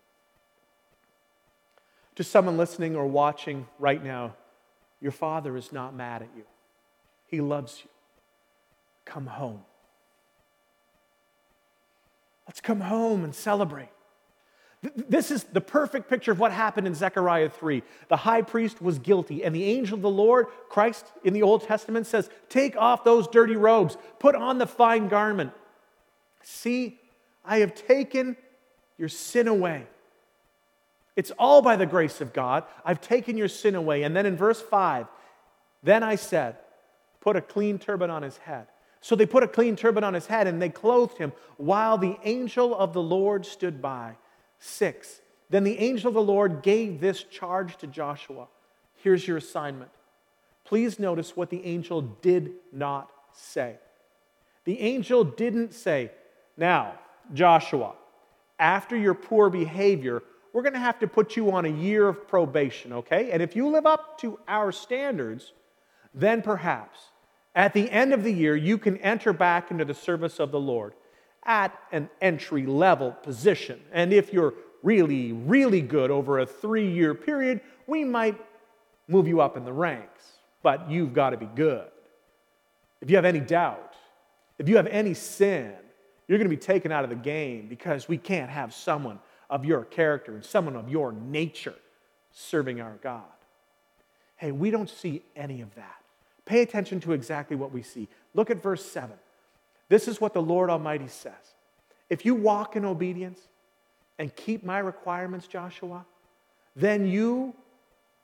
To 2.15 2.25
someone 2.25 2.57
listening 2.57 2.97
or 2.97 3.07
watching 3.07 3.67
right 3.79 4.03
now, 4.03 4.35
your 4.99 5.13
father 5.13 5.55
is 5.55 5.71
not 5.71 5.95
mad 5.95 6.23
at 6.23 6.29
you. 6.35 6.43
He 7.27 7.39
loves 7.39 7.79
you. 7.81 7.89
Come 9.05 9.27
home. 9.27 9.61
Let's 12.45 12.59
come 12.59 12.81
home 12.81 13.23
and 13.23 13.33
celebrate. 13.33 13.91
This 14.95 15.31
is 15.31 15.43
the 15.45 15.61
perfect 15.61 16.09
picture 16.09 16.31
of 16.31 16.39
what 16.39 16.51
happened 16.51 16.87
in 16.87 16.95
Zechariah 16.95 17.49
3. 17.49 17.83
The 18.09 18.17
high 18.17 18.41
priest 18.41 18.81
was 18.81 18.99
guilty, 18.99 19.43
and 19.43 19.55
the 19.55 19.63
angel 19.63 19.95
of 19.95 20.01
the 20.01 20.09
Lord, 20.09 20.47
Christ 20.69 21.05
in 21.23 21.33
the 21.33 21.43
Old 21.43 21.63
Testament, 21.63 22.07
says, 22.07 22.29
Take 22.49 22.75
off 22.75 23.03
those 23.03 23.27
dirty 23.27 23.55
robes, 23.55 23.97
put 24.19 24.35
on 24.35 24.57
the 24.57 24.67
fine 24.67 25.07
garment. 25.07 25.51
See, 26.43 26.99
I 27.43 27.59
have 27.59 27.73
taken 27.73 28.37
your 28.97 29.09
sin 29.09 29.47
away. 29.47 29.87
It's 31.15 31.31
all 31.39 31.61
by 31.61 31.75
the 31.75 31.85
grace 31.85 32.21
of 32.21 32.31
God. 32.31 32.63
I've 32.85 33.01
taken 33.01 33.37
your 33.37 33.47
sin 33.47 33.75
away. 33.75 34.03
And 34.03 34.15
then 34.15 34.25
in 34.25 34.37
verse 34.37 34.61
5, 34.61 35.07
then 35.81 36.03
I 36.03 36.15
said, 36.15 36.57
put 37.21 37.35
a 37.35 37.41
clean 37.41 37.79
turban 37.79 38.09
on 38.09 38.21
his 38.21 38.37
head. 38.37 38.67
So 39.01 39.15
they 39.15 39.25
put 39.25 39.43
a 39.43 39.47
clean 39.47 39.75
turban 39.75 40.03
on 40.03 40.13
his 40.13 40.27
head 40.27 40.47
and 40.47 40.61
they 40.61 40.69
clothed 40.69 41.17
him 41.17 41.33
while 41.57 41.97
the 41.97 42.17
angel 42.23 42.75
of 42.75 42.93
the 42.93 43.01
Lord 43.01 43.45
stood 43.45 43.81
by. 43.81 44.15
Six. 44.59 45.21
Then 45.49 45.63
the 45.63 45.79
angel 45.79 46.09
of 46.09 46.13
the 46.13 46.21
Lord 46.21 46.61
gave 46.61 46.99
this 46.99 47.23
charge 47.23 47.77
to 47.77 47.87
Joshua. 47.87 48.47
Here's 48.95 49.27
your 49.27 49.37
assignment. 49.37 49.91
Please 50.65 50.99
notice 50.99 51.37
what 51.37 51.49
the 51.49 51.63
angel 51.65 52.01
did 52.01 52.51
not 52.73 53.09
say. 53.31 53.77
The 54.65 54.79
angel 54.81 55.23
didn't 55.23 55.73
say, 55.73 56.11
Now, 56.57 56.99
Joshua, 57.33 57.93
after 58.59 58.97
your 58.97 59.13
poor 59.13 59.49
behavior, 59.49 60.23
we're 60.51 60.63
going 60.63 60.73
to 60.73 60.79
have 60.79 60.99
to 60.99 61.07
put 61.07 61.37
you 61.37 61.51
on 61.51 61.65
a 61.65 61.69
year 61.69 62.07
of 62.07 62.27
probation, 62.27 62.91
okay? 62.91 63.31
And 63.31 63.41
if 63.41 63.55
you 63.55 63.69
live 63.69 63.85
up 63.85 64.19
to 64.21 64.39
our 64.47 64.71
standards, 64.71 65.53
then 66.13 66.41
perhaps 66.41 66.99
at 67.55 67.73
the 67.73 67.89
end 67.89 68.13
of 68.13 68.23
the 68.23 68.31
year, 68.31 68.55
you 68.55 68.77
can 68.77 68.97
enter 68.97 69.33
back 69.33 69.71
into 69.71 69.85
the 69.85 69.93
service 69.93 70.39
of 70.39 70.51
the 70.51 70.59
Lord 70.59 70.93
at 71.47 71.77
an 71.91 72.09
entry 72.21 72.65
level 72.65 73.11
position. 73.11 73.79
And 73.91 74.13
if 74.13 74.33
you're 74.33 74.53
really, 74.83 75.31
really 75.31 75.81
good 75.81 76.11
over 76.11 76.39
a 76.39 76.45
three 76.45 76.91
year 76.91 77.15
period, 77.15 77.61
we 77.87 78.03
might 78.03 78.37
move 79.07 79.27
you 79.27 79.41
up 79.41 79.57
in 79.57 79.63
the 79.63 79.73
ranks. 79.73 80.33
But 80.61 80.91
you've 80.91 81.13
got 81.13 81.31
to 81.31 81.37
be 81.37 81.45
good. 81.45 81.87
If 83.01 83.09
you 83.09 83.15
have 83.15 83.25
any 83.25 83.39
doubt, 83.39 83.93
if 84.59 84.67
you 84.67 84.75
have 84.75 84.87
any 84.87 85.13
sin, 85.13 85.73
you're 86.27 86.37
going 86.37 86.49
to 86.49 86.55
be 86.55 86.61
taken 86.61 86.91
out 86.91 87.03
of 87.03 87.09
the 87.09 87.15
game 87.15 87.67
because 87.67 88.09
we 88.09 88.17
can't 88.17 88.49
have 88.49 88.73
someone 88.73 89.19
of 89.49 89.63
your 89.63 89.85
character 89.85 90.35
and 90.35 90.43
someone 90.43 90.75
of 90.75 90.89
your 90.89 91.13
nature 91.13 91.75
serving 92.31 92.81
our 92.81 92.97
God. 93.01 93.23
Hey, 94.35 94.51
we 94.51 94.69
don't 94.69 94.89
see 94.89 95.23
any 95.35 95.61
of 95.61 95.73
that. 95.75 95.95
Pay 96.45 96.61
attention 96.61 96.99
to 97.01 97.13
exactly 97.13 97.55
what 97.55 97.71
we 97.71 97.81
see. 97.81 98.07
Look 98.33 98.49
at 98.49 98.61
verse 98.61 98.85
7. 98.85 99.11
This 99.89 100.07
is 100.07 100.19
what 100.19 100.33
the 100.33 100.41
Lord 100.41 100.69
Almighty 100.69 101.07
says 101.07 101.55
If 102.09 102.25
you 102.25 102.35
walk 102.35 102.75
in 102.75 102.85
obedience 102.85 103.39
and 104.19 104.35
keep 104.35 104.63
my 104.63 104.79
requirements, 104.79 105.47
Joshua, 105.47 106.05
then 106.75 107.07
you 107.07 107.55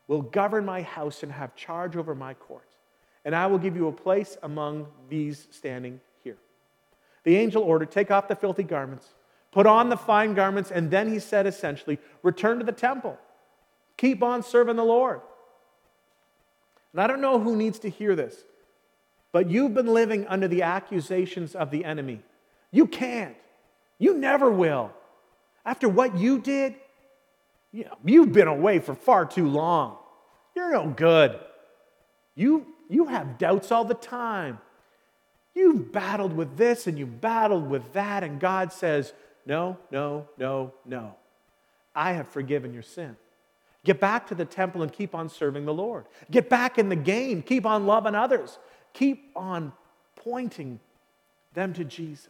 will 0.06 0.22
govern 0.22 0.64
my 0.64 0.82
house 0.82 1.22
and 1.22 1.32
have 1.32 1.56
charge 1.56 1.96
over 1.96 2.14
my 2.14 2.34
courts, 2.34 2.76
and 3.24 3.34
I 3.34 3.46
will 3.46 3.58
give 3.58 3.76
you 3.76 3.88
a 3.88 3.92
place 3.92 4.36
among 4.42 4.86
these 5.08 5.48
standing 5.50 6.00
here. 6.22 6.36
The 7.24 7.36
angel 7.36 7.62
ordered, 7.62 7.90
Take 7.90 8.10
off 8.10 8.28
the 8.28 8.36
filthy 8.36 8.62
garments, 8.62 9.14
put 9.50 9.66
on 9.66 9.88
the 9.88 9.96
fine 9.96 10.34
garments, 10.34 10.70
and 10.70 10.90
then 10.90 11.10
he 11.10 11.18
said 11.18 11.46
essentially, 11.46 11.98
Return 12.22 12.58
to 12.58 12.64
the 12.64 12.72
temple, 12.72 13.18
keep 13.96 14.22
on 14.22 14.42
serving 14.42 14.76
the 14.76 14.84
Lord. 14.84 15.20
And 16.92 17.00
I 17.00 17.06
don't 17.06 17.20
know 17.20 17.40
who 17.40 17.56
needs 17.56 17.80
to 17.80 17.90
hear 17.90 18.14
this, 18.14 18.36
but 19.34 19.50
you've 19.50 19.74
been 19.74 19.88
living 19.88 20.28
under 20.28 20.46
the 20.46 20.62
accusations 20.62 21.56
of 21.56 21.72
the 21.72 21.84
enemy. 21.84 22.22
You 22.70 22.86
can't. 22.86 23.34
You 23.98 24.16
never 24.16 24.48
will. 24.48 24.92
After 25.66 25.88
what 25.88 26.16
you 26.16 26.38
did, 26.38 26.76
you 27.72 27.82
know, 27.82 27.98
you've 28.04 28.32
been 28.32 28.46
away 28.46 28.78
for 28.78 28.94
far 28.94 29.26
too 29.26 29.48
long. 29.48 29.96
You're 30.54 30.70
no 30.70 30.86
good. 30.86 31.36
You, 32.36 32.64
you 32.88 33.06
have 33.06 33.36
doubts 33.36 33.72
all 33.72 33.84
the 33.84 33.94
time. 33.94 34.60
You've 35.52 35.90
battled 35.90 36.36
with 36.36 36.56
this 36.56 36.86
and 36.86 36.96
you've 36.96 37.20
battled 37.20 37.68
with 37.68 37.92
that, 37.94 38.22
and 38.22 38.38
God 38.38 38.72
says, 38.72 39.12
No, 39.44 39.78
no, 39.90 40.28
no, 40.38 40.74
no. 40.86 41.16
I 41.92 42.12
have 42.12 42.28
forgiven 42.28 42.72
your 42.72 42.84
sin. 42.84 43.16
Get 43.84 44.00
back 44.00 44.28
to 44.28 44.34
the 44.34 44.44
temple 44.44 44.82
and 44.82 44.92
keep 44.92 45.12
on 45.12 45.28
serving 45.28 45.64
the 45.64 45.74
Lord. 45.74 46.06
Get 46.30 46.48
back 46.48 46.78
in 46.78 46.88
the 46.88 46.96
game. 46.96 47.42
Keep 47.42 47.66
on 47.66 47.84
loving 47.84 48.14
others. 48.14 48.58
Keep 48.94 49.32
on 49.36 49.72
pointing 50.16 50.80
them 51.52 51.72
to 51.74 51.84
Jesus. 51.84 52.28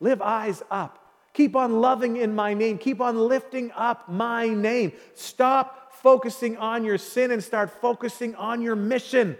Live 0.00 0.20
eyes 0.20 0.62
up. 0.70 0.98
Keep 1.32 1.56
on 1.56 1.80
loving 1.80 2.16
in 2.16 2.34
my 2.34 2.54
name. 2.54 2.76
Keep 2.78 3.00
on 3.00 3.16
lifting 3.16 3.70
up 3.76 4.08
my 4.08 4.48
name. 4.48 4.92
Stop 5.14 5.94
focusing 5.94 6.56
on 6.56 6.84
your 6.84 6.98
sin 6.98 7.30
and 7.30 7.42
start 7.42 7.70
focusing 7.80 8.34
on 8.34 8.62
your 8.62 8.76
mission. 8.76 9.36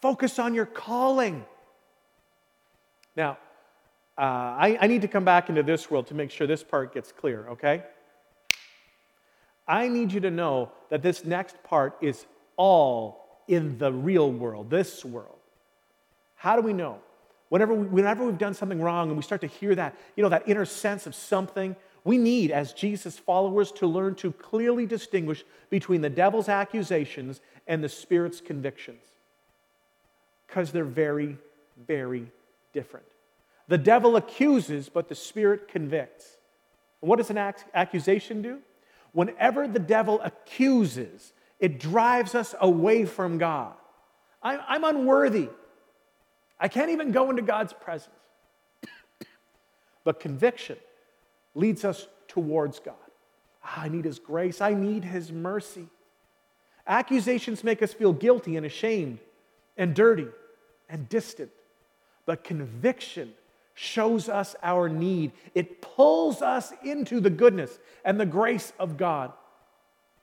Focus 0.00 0.38
on 0.38 0.54
your 0.54 0.66
calling. 0.66 1.44
Now, 3.16 3.38
uh, 4.16 4.22
I, 4.22 4.78
I 4.80 4.86
need 4.86 5.02
to 5.02 5.08
come 5.08 5.24
back 5.24 5.48
into 5.48 5.62
this 5.62 5.90
world 5.90 6.06
to 6.08 6.14
make 6.14 6.30
sure 6.30 6.46
this 6.46 6.62
part 6.62 6.94
gets 6.94 7.12
clear, 7.12 7.48
okay? 7.50 7.82
I 9.66 9.88
need 9.88 10.12
you 10.12 10.20
to 10.20 10.30
know 10.30 10.72
that 10.88 11.02
this 11.02 11.24
next 11.24 11.62
part 11.62 11.98
is 12.00 12.24
all 12.56 13.42
in 13.48 13.78
the 13.78 13.92
real 13.92 14.30
world, 14.30 14.70
this 14.70 15.04
world. 15.04 15.37
How 16.38 16.56
do 16.56 16.62
we 16.62 16.72
know? 16.72 16.98
Whenever, 17.50 17.74
we, 17.74 17.86
whenever 17.86 18.24
we've 18.24 18.38
done 18.38 18.54
something 18.54 18.80
wrong 18.80 19.08
and 19.08 19.16
we 19.16 19.22
start 19.22 19.42
to 19.42 19.46
hear 19.46 19.74
that, 19.74 19.94
you 20.16 20.22
know, 20.22 20.28
that 20.30 20.48
inner 20.48 20.64
sense 20.64 21.06
of 21.06 21.14
something, 21.14 21.76
we 22.04 22.18
need, 22.18 22.50
as 22.50 22.72
Jesus 22.72 23.18
followers, 23.18 23.70
to 23.72 23.86
learn 23.86 24.14
to 24.16 24.32
clearly 24.32 24.86
distinguish 24.86 25.44
between 25.68 26.00
the 26.00 26.10
devil's 26.10 26.48
accusations 26.48 27.40
and 27.66 27.84
the 27.84 27.88
Spirit's 27.88 28.40
convictions. 28.40 29.02
Because 30.46 30.72
they're 30.72 30.84
very, 30.84 31.36
very 31.86 32.30
different. 32.72 33.06
The 33.68 33.78
devil 33.78 34.16
accuses, 34.16 34.88
but 34.88 35.08
the 35.08 35.14
Spirit 35.14 35.68
convicts. 35.68 36.38
What 37.00 37.16
does 37.16 37.30
an 37.30 37.38
accusation 37.74 38.40
do? 38.40 38.60
whenever 39.12 39.66
the 39.66 39.78
devil 39.78 40.20
accuses, 40.22 41.32
it 41.58 41.80
drives 41.80 42.34
us 42.34 42.54
away 42.60 43.04
from 43.04 43.38
God. 43.38 43.74
I'm 44.40 44.84
unworthy. 44.84 45.48
I 46.60 46.68
can't 46.68 46.90
even 46.90 47.12
go 47.12 47.30
into 47.30 47.42
God's 47.42 47.72
presence. 47.72 48.14
but 50.04 50.20
conviction 50.20 50.76
leads 51.54 51.84
us 51.84 52.06
towards 52.26 52.78
God. 52.78 52.94
Ah, 53.64 53.82
I 53.82 53.88
need 53.88 54.04
His 54.04 54.18
grace, 54.18 54.60
I 54.60 54.74
need 54.74 55.04
His 55.04 55.32
mercy. 55.32 55.86
Accusations 56.86 57.62
make 57.62 57.82
us 57.82 57.92
feel 57.92 58.12
guilty 58.12 58.56
and 58.56 58.64
ashamed 58.64 59.18
and 59.76 59.94
dirty 59.94 60.28
and 60.88 61.08
distant. 61.08 61.50
But 62.24 62.44
conviction 62.44 63.32
shows 63.74 64.28
us 64.28 64.56
our 64.62 64.88
need. 64.88 65.32
It 65.54 65.80
pulls 65.80 66.42
us 66.42 66.72
into 66.82 67.20
the 67.20 67.30
goodness 67.30 67.78
and 68.04 68.18
the 68.18 68.26
grace 68.26 68.72
of 68.78 68.96
God. 68.96 69.32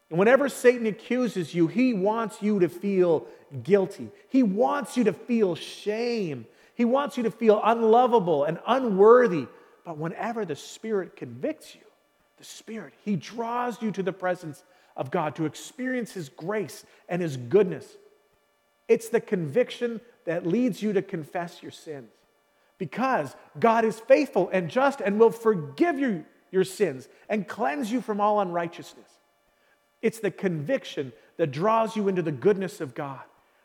And 0.10 0.20
whenever 0.20 0.50
Satan 0.50 0.86
accuses 0.86 1.54
you, 1.54 1.68
he 1.68 1.94
wants 1.94 2.42
you 2.42 2.60
to 2.60 2.70
feel 2.70 3.28
guilty. 3.64 4.10
He 4.30 4.44
wants 4.44 4.98
you 4.98 5.06
to 5.06 5.14
feel 5.14 5.56
shame. 5.56 6.46
He 6.76 6.86
wants 6.86 7.18
you 7.18 7.24
to 7.24 7.32
feel 7.32 7.62
unlovable 7.64 8.44
and 8.44 8.60
unworthy. 8.68 9.48
But 9.86 9.98
whenever 9.98 10.46
the 10.46 10.56
Spirit 10.56 11.16
convicts 11.16 11.74
you, 11.76 11.82
the 12.38 12.44
Spirit, 12.44 12.94
He 13.04 13.16
draws 13.16 13.82
you 13.82 13.92
to 13.92 14.04
the 14.04 14.12
presence 14.12 14.64
of 14.98 15.12
God, 15.12 15.36
to 15.36 15.46
experience 15.46 16.12
His 16.12 16.30
grace 16.30 16.86
and 17.08 17.22
His 17.22 17.38
goodness. 17.38 17.86
It's 18.88 19.10
the 19.10 19.22
conviction 19.22 20.02
that 20.26 20.46
leads 20.46 20.82
you 20.82 20.94
to 20.94 21.02
confess 21.02 21.62
your 21.64 21.72
sins 21.72 22.12
because 22.78 23.36
God 23.60 23.86
is 23.86 24.00
faithful 24.00 24.50
and 24.52 24.70
just 24.70 25.02
and 25.02 25.20
will 25.20 25.32
forgive 25.32 25.98
you 25.98 26.26
your 26.52 26.64
sins 26.64 27.08
and 27.30 27.48
cleanse 27.48 27.92
you 27.92 28.02
from 28.02 28.20
all 28.20 28.40
unrighteousness. 28.40 29.10
It's 30.02 30.20
the 30.20 30.32
conviction 30.32 31.14
that 31.38 31.52
draws 31.52 31.96
you 31.96 32.08
into 32.08 32.22
the 32.22 32.32
goodness 32.32 32.82
of 32.82 32.96
God, 32.96 33.22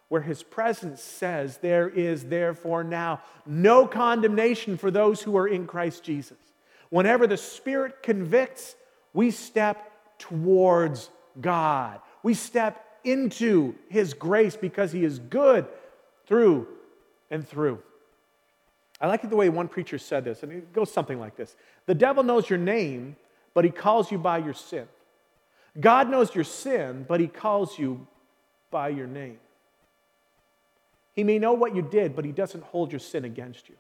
where 0.08 0.22
His 0.22 0.42
presence 0.42 1.02
says, 1.02 1.58
There 1.58 1.88
is 1.88 2.24
therefore 2.24 2.84
now 2.84 3.20
no 3.46 3.86
condemnation 3.86 4.76
for 4.76 4.90
those 4.90 5.22
who 5.22 5.36
are 5.36 5.48
in 5.48 5.66
Christ 5.66 6.02
Jesus. 6.02 6.38
Whenever 6.88 7.26
the 7.26 7.36
Spirit 7.36 8.02
convicts, 8.02 8.74
we 9.12 9.30
step 9.30 9.90
towards 10.18 11.10
God. 11.40 12.00
We 12.22 12.34
step 12.34 12.84
into 13.04 13.74
His 13.88 14.14
grace 14.14 14.56
because 14.56 14.92
He 14.92 15.04
is 15.04 15.18
good 15.18 15.66
through 16.26 16.66
and 17.30 17.46
through. 17.46 17.80
I 19.00 19.06
like 19.06 19.24
it 19.24 19.30
the 19.30 19.36
way 19.36 19.48
one 19.48 19.68
preacher 19.68 19.98
said 19.98 20.24
this, 20.24 20.42
and 20.42 20.52
it 20.52 20.72
goes 20.72 20.92
something 20.92 21.18
like 21.18 21.36
this 21.36 21.56
The 21.86 21.94
devil 21.94 22.22
knows 22.22 22.50
your 22.50 22.58
name, 22.58 23.16
but 23.54 23.64
he 23.64 23.70
calls 23.70 24.12
you 24.12 24.18
by 24.18 24.38
your 24.38 24.54
sin. 24.54 24.86
God 25.78 26.10
knows 26.10 26.34
your 26.34 26.44
sin, 26.44 27.04
but 27.06 27.20
he 27.20 27.28
calls 27.28 27.78
you 27.78 28.06
by 28.70 28.88
your 28.88 29.06
name. 29.06 29.38
He 31.14 31.24
may 31.24 31.38
know 31.38 31.52
what 31.52 31.76
you 31.76 31.82
did, 31.82 32.16
but 32.16 32.24
he 32.24 32.32
doesn't 32.32 32.64
hold 32.64 32.92
your 32.92 32.98
sin 32.98 33.24
against 33.24 33.68
you. 33.68 33.76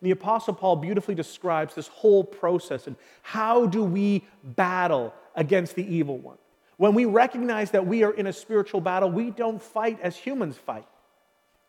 And 0.00 0.06
the 0.06 0.12
Apostle 0.12 0.54
Paul 0.54 0.76
beautifully 0.76 1.14
describes 1.14 1.74
this 1.74 1.88
whole 1.88 2.22
process 2.22 2.86
and 2.86 2.96
how 3.22 3.66
do 3.66 3.82
we 3.82 4.24
battle 4.44 5.14
against 5.34 5.74
the 5.74 5.94
evil 5.94 6.18
one. 6.18 6.38
When 6.76 6.94
we 6.94 7.06
recognize 7.06 7.70
that 7.70 7.86
we 7.86 8.02
are 8.02 8.12
in 8.12 8.26
a 8.26 8.32
spiritual 8.32 8.80
battle, 8.82 9.10
we 9.10 9.30
don't 9.30 9.62
fight 9.62 9.98
as 10.02 10.16
humans 10.16 10.56
fight. 10.56 10.86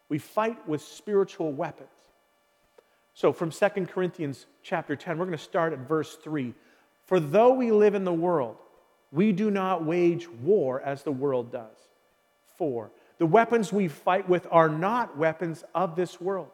We 0.10 0.18
fight 0.18 0.68
with 0.68 0.82
spiritual 0.82 1.54
weapons. 1.54 1.90
So 3.14 3.32
from 3.32 3.52
2 3.52 3.68
Corinthians 3.88 4.46
chapter 4.62 4.96
10, 4.96 5.18
we're 5.18 5.26
going 5.26 5.38
to 5.38 5.44
start 5.44 5.74
at 5.74 5.80
verse 5.80 6.16
3. 6.16 6.54
For 7.06 7.20
though 7.20 7.54
we 7.54 7.72
live 7.72 7.96
in 7.96 8.04
the 8.04 8.14
world, 8.14 8.58
we 9.12 9.32
do 9.32 9.50
not 9.50 9.86
wage 9.86 10.28
war 10.30 10.82
as 10.82 11.04
the 11.04 11.12
world 11.12 11.52
does. 11.52 11.78
4. 12.58 12.92
The 13.20 13.26
weapons 13.26 13.72
we 13.72 13.88
fight 13.88 14.28
with 14.28 14.48
are 14.52 14.70
not 14.70 15.18
weapons 15.18 15.64
of 15.74 15.96
this 15.96 16.20
world. 16.20 16.50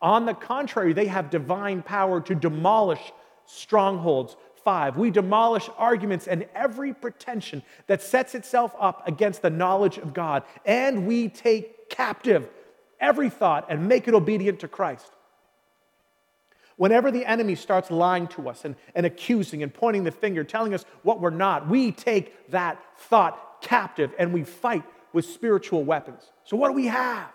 On 0.00 0.26
the 0.26 0.34
contrary, 0.34 0.92
they 0.92 1.06
have 1.06 1.30
divine 1.30 1.82
power 1.82 2.20
to 2.20 2.34
demolish 2.34 3.12
strongholds. 3.46 4.36
5. 4.64 4.96
We 4.96 5.10
demolish 5.10 5.68
arguments 5.78 6.26
and 6.26 6.46
every 6.54 6.92
pretension 6.92 7.62
that 7.86 8.02
sets 8.02 8.34
itself 8.34 8.74
up 8.78 9.06
against 9.08 9.42
the 9.42 9.50
knowledge 9.50 9.98
of 9.98 10.12
God, 10.12 10.42
and 10.66 11.06
we 11.06 11.28
take 11.28 11.88
captive 11.88 12.48
every 13.00 13.30
thought 13.30 13.66
and 13.70 13.88
make 13.88 14.08
it 14.08 14.14
obedient 14.14 14.60
to 14.60 14.68
Christ. 14.68 15.10
Whenever 16.78 17.10
the 17.10 17.26
enemy 17.26 17.56
starts 17.56 17.90
lying 17.90 18.28
to 18.28 18.48
us 18.48 18.64
and, 18.64 18.76
and 18.94 19.04
accusing 19.04 19.64
and 19.64 19.74
pointing 19.74 20.04
the 20.04 20.12
finger, 20.12 20.44
telling 20.44 20.72
us 20.72 20.84
what 21.02 21.20
we're 21.20 21.28
not, 21.28 21.68
we 21.68 21.90
take 21.90 22.50
that 22.50 22.80
thought 22.96 23.60
captive 23.60 24.14
and 24.16 24.32
we 24.32 24.44
fight 24.44 24.84
with 25.12 25.24
spiritual 25.24 25.82
weapons. 25.84 26.22
So, 26.44 26.56
what 26.56 26.68
do 26.68 26.74
we 26.74 26.86
have? 26.86 27.30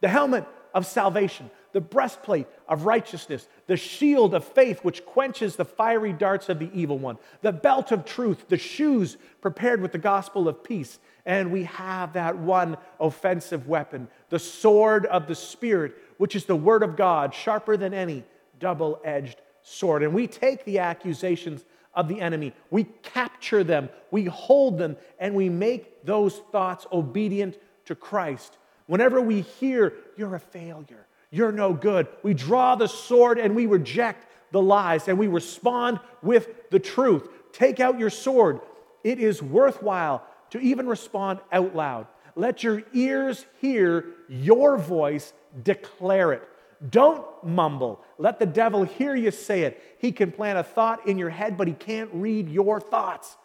The 0.00 0.08
helmet 0.08 0.46
of 0.72 0.86
salvation, 0.86 1.50
the 1.72 1.82
breastplate 1.82 2.46
of 2.66 2.86
righteousness, 2.86 3.46
the 3.66 3.76
shield 3.76 4.32
of 4.32 4.42
faith, 4.42 4.80
which 4.82 5.04
quenches 5.04 5.56
the 5.56 5.66
fiery 5.66 6.14
darts 6.14 6.48
of 6.48 6.58
the 6.58 6.70
evil 6.72 6.98
one, 6.98 7.18
the 7.42 7.52
belt 7.52 7.92
of 7.92 8.06
truth, 8.06 8.48
the 8.48 8.56
shoes 8.56 9.18
prepared 9.42 9.82
with 9.82 9.92
the 9.92 9.98
gospel 9.98 10.48
of 10.48 10.64
peace. 10.64 10.98
And 11.26 11.52
we 11.52 11.64
have 11.64 12.14
that 12.14 12.38
one 12.38 12.78
offensive 12.98 13.68
weapon, 13.68 14.08
the 14.30 14.38
sword 14.38 15.04
of 15.04 15.26
the 15.26 15.34
Spirit, 15.34 15.94
which 16.16 16.34
is 16.34 16.46
the 16.46 16.56
word 16.56 16.82
of 16.82 16.96
God, 16.96 17.34
sharper 17.34 17.76
than 17.76 17.92
any 17.92 18.24
double 18.58 19.00
edged 19.04 19.40
sword. 19.62 20.02
And 20.02 20.14
we 20.14 20.26
take 20.26 20.64
the 20.64 20.78
accusations 20.78 21.64
of 21.94 22.06
the 22.06 22.20
enemy, 22.20 22.52
we 22.70 22.84
capture 23.02 23.64
them, 23.64 23.88
we 24.10 24.24
hold 24.26 24.78
them, 24.78 24.96
and 25.18 25.34
we 25.34 25.48
make 25.48 26.04
those 26.04 26.36
thoughts 26.52 26.86
obedient 26.92 27.58
to 27.86 27.94
Christ. 27.96 28.56
Whenever 28.86 29.20
we 29.20 29.40
hear, 29.40 29.94
you're 30.16 30.36
a 30.36 30.40
failure, 30.40 31.06
you're 31.30 31.50
no 31.50 31.72
good, 31.72 32.06
we 32.22 32.34
draw 32.34 32.76
the 32.76 32.86
sword 32.86 33.38
and 33.38 33.56
we 33.56 33.66
reject 33.66 34.26
the 34.52 34.62
lies 34.62 35.08
and 35.08 35.18
we 35.18 35.26
respond 35.26 35.98
with 36.22 36.70
the 36.70 36.78
truth. 36.78 37.28
Take 37.52 37.80
out 37.80 37.98
your 37.98 38.10
sword. 38.10 38.60
It 39.02 39.18
is 39.18 39.42
worthwhile 39.42 40.24
to 40.50 40.60
even 40.60 40.86
respond 40.86 41.40
out 41.52 41.74
loud. 41.74 42.06
Let 42.34 42.62
your 42.62 42.82
ears 42.92 43.44
hear 43.60 44.06
your 44.28 44.78
voice 44.78 45.32
declare 45.62 46.32
it. 46.32 46.48
Don't 46.90 47.24
mumble. 47.42 48.04
Let 48.18 48.38
the 48.38 48.46
devil 48.46 48.84
hear 48.84 49.16
you 49.16 49.30
say 49.30 49.62
it. 49.62 49.82
He 49.98 50.12
can 50.12 50.30
plant 50.30 50.58
a 50.58 50.62
thought 50.62 51.06
in 51.08 51.18
your 51.18 51.30
head, 51.30 51.56
but 51.56 51.66
he 51.66 51.74
can't 51.74 52.10
read 52.12 52.48
your 52.48 52.80
thoughts. 52.80 53.36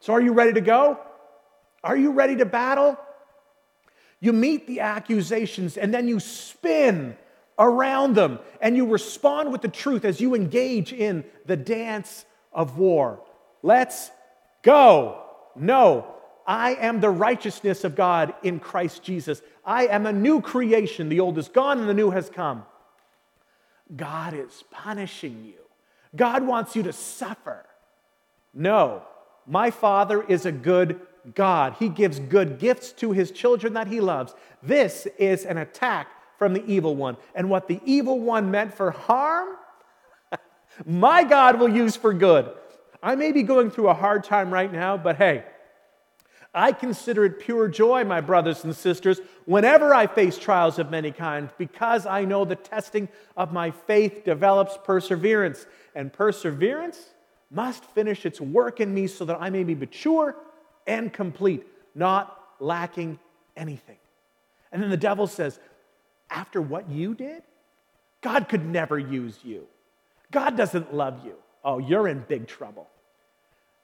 So, 0.00 0.12
are 0.12 0.20
you 0.20 0.32
ready 0.32 0.52
to 0.54 0.60
go? 0.60 0.98
Are 1.84 1.96
you 1.96 2.12
ready 2.12 2.36
to 2.36 2.46
battle? 2.46 2.98
You 4.20 4.32
meet 4.32 4.66
the 4.66 4.80
accusations 4.80 5.76
and 5.76 5.92
then 5.92 6.08
you 6.08 6.18
spin 6.18 7.16
around 7.58 8.14
them 8.14 8.38
and 8.60 8.76
you 8.76 8.86
respond 8.86 9.52
with 9.52 9.62
the 9.62 9.68
truth 9.68 10.04
as 10.04 10.20
you 10.20 10.34
engage 10.34 10.92
in 10.92 11.24
the 11.46 11.56
dance 11.56 12.24
of 12.52 12.78
war. 12.78 13.20
Let's 13.62 14.10
go. 14.62 15.22
No, 15.54 16.06
I 16.46 16.74
am 16.74 17.00
the 17.00 17.10
righteousness 17.10 17.84
of 17.84 17.94
God 17.94 18.34
in 18.42 18.58
Christ 18.58 19.02
Jesus. 19.02 19.42
I 19.64 19.86
am 19.86 20.06
a 20.06 20.12
new 20.12 20.40
creation. 20.40 21.08
The 21.08 21.20
old 21.20 21.38
is 21.38 21.48
gone 21.48 21.78
and 21.78 21.88
the 21.88 21.94
new 21.94 22.10
has 22.10 22.30
come. 22.30 22.64
God 23.96 24.34
is 24.34 24.64
punishing 24.70 25.44
you. 25.44 25.60
God 26.16 26.46
wants 26.46 26.76
you 26.76 26.82
to 26.84 26.92
suffer. 26.92 27.64
No, 28.54 29.02
my 29.46 29.70
Father 29.70 30.22
is 30.22 30.46
a 30.46 30.52
good 30.52 31.00
God. 31.34 31.76
He 31.78 31.88
gives 31.88 32.18
good 32.18 32.58
gifts 32.58 32.92
to 32.92 33.12
his 33.12 33.30
children 33.30 33.74
that 33.74 33.88
he 33.88 34.00
loves. 34.00 34.34
This 34.62 35.06
is 35.18 35.44
an 35.44 35.58
attack 35.58 36.08
from 36.38 36.54
the 36.54 36.64
evil 36.66 36.96
one. 36.96 37.16
And 37.34 37.50
what 37.50 37.68
the 37.68 37.80
evil 37.84 38.18
one 38.20 38.50
meant 38.50 38.74
for 38.74 38.90
harm, 38.90 39.56
my 40.86 41.24
God 41.24 41.58
will 41.58 41.68
use 41.68 41.96
for 41.96 42.14
good. 42.14 42.50
I 43.02 43.14
may 43.14 43.32
be 43.32 43.42
going 43.42 43.70
through 43.70 43.88
a 43.88 43.94
hard 43.94 44.24
time 44.24 44.52
right 44.52 44.72
now, 44.72 44.96
but 44.96 45.16
hey, 45.16 45.44
I 46.54 46.72
consider 46.72 47.24
it 47.24 47.40
pure 47.40 47.68
joy, 47.68 48.04
my 48.04 48.20
brothers 48.20 48.64
and 48.64 48.74
sisters, 48.74 49.20
whenever 49.44 49.94
I 49.94 50.06
face 50.06 50.38
trials 50.38 50.78
of 50.78 50.90
many 50.90 51.12
kinds, 51.12 51.52
because 51.58 52.06
I 52.06 52.24
know 52.24 52.44
the 52.44 52.56
testing 52.56 53.08
of 53.36 53.52
my 53.52 53.70
faith 53.70 54.24
develops 54.24 54.78
perseverance. 54.82 55.66
And 55.94 56.12
perseverance 56.12 57.10
must 57.50 57.84
finish 57.84 58.24
its 58.24 58.40
work 58.40 58.80
in 58.80 58.92
me 58.94 59.06
so 59.06 59.24
that 59.26 59.38
I 59.40 59.50
may 59.50 59.62
be 59.62 59.74
mature 59.74 60.36
and 60.86 61.12
complete, 61.12 61.66
not 61.94 62.38
lacking 62.60 63.18
anything. 63.56 63.98
And 64.72 64.82
then 64.82 64.90
the 64.90 64.96
devil 64.96 65.26
says, 65.26 65.60
After 66.30 66.60
what 66.62 66.88
you 66.88 67.14
did, 67.14 67.42
God 68.20 68.48
could 68.48 68.64
never 68.64 68.98
use 68.98 69.38
you. 69.44 69.66
God 70.30 70.56
doesn't 70.56 70.94
love 70.94 71.24
you. 71.24 71.34
Oh, 71.64 71.78
you're 71.78 72.08
in 72.08 72.24
big 72.28 72.46
trouble. 72.46 72.88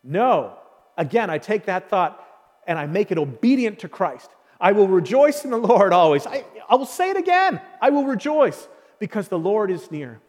No. 0.03 0.59
Again, 0.97 1.31
I 1.31 1.39
take 1.39 1.67
that 1.67 1.89
thought 1.89 2.25
and 2.67 2.79
I 2.79 2.87
make 2.87 3.11
it 3.11 3.19
obedient 3.19 3.81
to 3.81 3.89
Christ. 3.89 4.31
I 4.61 4.73
will 4.73 4.89
rejoice 4.89 5.45
in 5.45 5.51
the 5.51 5.59
Lord 5.59 5.93
always. 5.93 6.27
I, 6.27 6.45
I 6.69 6.77
will 6.77 6.87
say 6.87 7.11
it 7.11 7.17
again. 7.17 7.61
I 7.81 7.91
will 7.91 8.05
rejoice 8.05 8.69
because 8.99 9.29
the 9.29 9.39
Lord 9.39 9.71
is 9.71 9.91
near. 9.91 10.21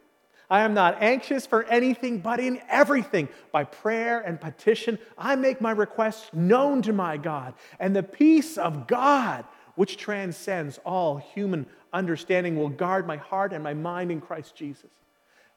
I 0.49 0.61
am 0.61 0.73
not 0.73 1.01
anxious 1.01 1.45
for 1.45 1.63
anything, 1.63 2.19
but 2.19 2.39
in 2.39 2.61
everything, 2.69 3.29
by 3.51 3.63
prayer 3.63 4.19
and 4.19 4.39
petition, 4.39 4.99
I 5.17 5.35
make 5.35 5.59
my 5.59 5.71
requests 5.71 6.31
known 6.33 6.81
to 6.83 6.93
my 6.93 7.17
God. 7.17 7.55
And 7.79 7.95
the 7.95 8.03
peace 8.03 8.57
of 8.57 8.85
God, 8.85 9.45
which 9.75 9.97
transcends 9.97 10.79
all 10.85 11.17
human 11.17 11.65
understanding, 11.93 12.57
will 12.57 12.69
guard 12.69 13.07
my 13.07 13.17
heart 13.17 13.53
and 13.53 13.63
my 13.63 13.73
mind 13.73 14.11
in 14.11 14.21
Christ 14.21 14.55
Jesus. 14.55 14.91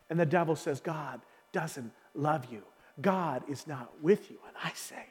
And 0.09 0.19
the 0.19 0.27
devil 0.27 0.57
says, 0.57 0.81
God 0.81 1.21
doesn't 1.53 1.93
love 2.15 2.47
you. 2.51 2.63
God 3.01 3.43
is 3.49 3.67
not 3.67 3.91
with 4.03 4.31
you. 4.31 4.39
And 4.47 4.57
I 4.63 4.73
say, 4.75 5.07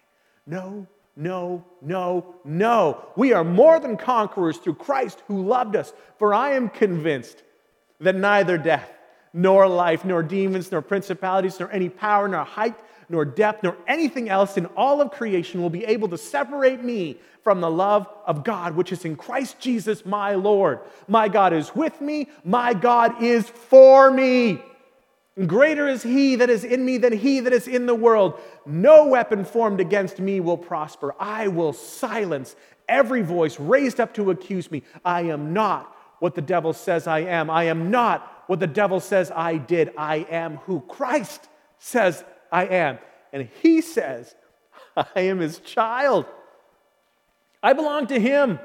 No, 0.45 0.87
no, 1.17 1.65
no, 1.81 2.35
no. 2.45 3.03
We 3.15 3.33
are 3.33 3.43
more 3.43 3.79
than 3.79 3.97
conquerors 3.97 4.57
through 4.57 4.75
Christ 4.75 5.23
who 5.27 5.43
loved 5.43 5.75
us. 5.75 5.91
For 6.19 6.31
I 6.31 6.51
am 6.51 6.69
convinced 6.69 7.41
that 7.99 8.15
neither 8.15 8.57
death, 8.59 8.87
nor 9.33 9.67
life, 9.67 10.05
nor 10.05 10.21
demons, 10.21 10.71
nor 10.71 10.81
principalities, 10.81 11.59
nor 11.59 11.71
any 11.71 11.89
power, 11.89 12.27
nor 12.27 12.43
height, 12.43 12.75
nor 13.09 13.25
depth, 13.25 13.63
nor 13.63 13.75
anything 13.87 14.29
else 14.29 14.57
in 14.57 14.67
all 14.67 15.01
of 15.01 15.09
creation 15.09 15.59
will 15.61 15.71
be 15.71 15.85
able 15.85 16.07
to 16.09 16.17
separate 16.17 16.83
me 16.83 17.17
from 17.41 17.61
the 17.61 17.71
love 17.71 18.07
of 18.27 18.43
God, 18.43 18.75
which 18.75 18.91
is 18.91 19.03
in 19.03 19.15
Christ 19.15 19.59
Jesus 19.59 20.05
my 20.05 20.35
Lord. 20.35 20.81
My 21.07 21.29
God 21.29 21.51
is 21.51 21.73
with 21.73 21.99
me, 21.99 22.29
my 22.43 22.75
God 22.75 23.23
is 23.23 23.49
for 23.49 24.11
me. 24.11 24.61
Greater 25.45 25.87
is 25.87 26.01
he 26.01 26.35
that 26.37 26.49
is 26.49 26.63
in 26.63 26.83
me 26.83 26.97
than 26.97 27.13
he 27.13 27.39
that 27.41 27.53
is 27.53 27.67
in 27.67 27.85
the 27.85 27.93
world. 27.93 28.39
No 28.65 29.05
weapon 29.05 29.45
formed 29.45 29.79
against 29.79 30.19
me 30.19 30.39
will 30.39 30.57
prosper. 30.57 31.13
I 31.19 31.47
will 31.47 31.73
silence 31.73 32.55
every 32.89 33.21
voice 33.21 33.59
raised 33.59 33.99
up 33.99 34.13
to 34.15 34.31
accuse 34.31 34.71
me. 34.71 34.83
I 35.05 35.23
am 35.23 35.53
not 35.53 35.95
what 36.19 36.33
the 36.33 36.41
devil 36.41 36.73
says 36.73 37.05
I 37.05 37.19
am. 37.19 37.49
I 37.49 37.65
am 37.65 37.91
not 37.91 38.45
what 38.47 38.59
the 38.59 38.67
devil 38.67 38.99
says 38.99 39.31
I 39.35 39.57
did. 39.57 39.91
I 39.95 40.25
am 40.29 40.57
who 40.57 40.81
Christ 40.81 41.47
says 41.77 42.23
I 42.51 42.65
am. 42.65 42.97
And 43.31 43.47
he 43.61 43.81
says, 43.81 44.33
I 44.97 45.21
am 45.21 45.39
his 45.39 45.59
child. 45.59 46.25
I 47.61 47.73
belong 47.73 48.07
to 48.07 48.19
him. 48.19 48.59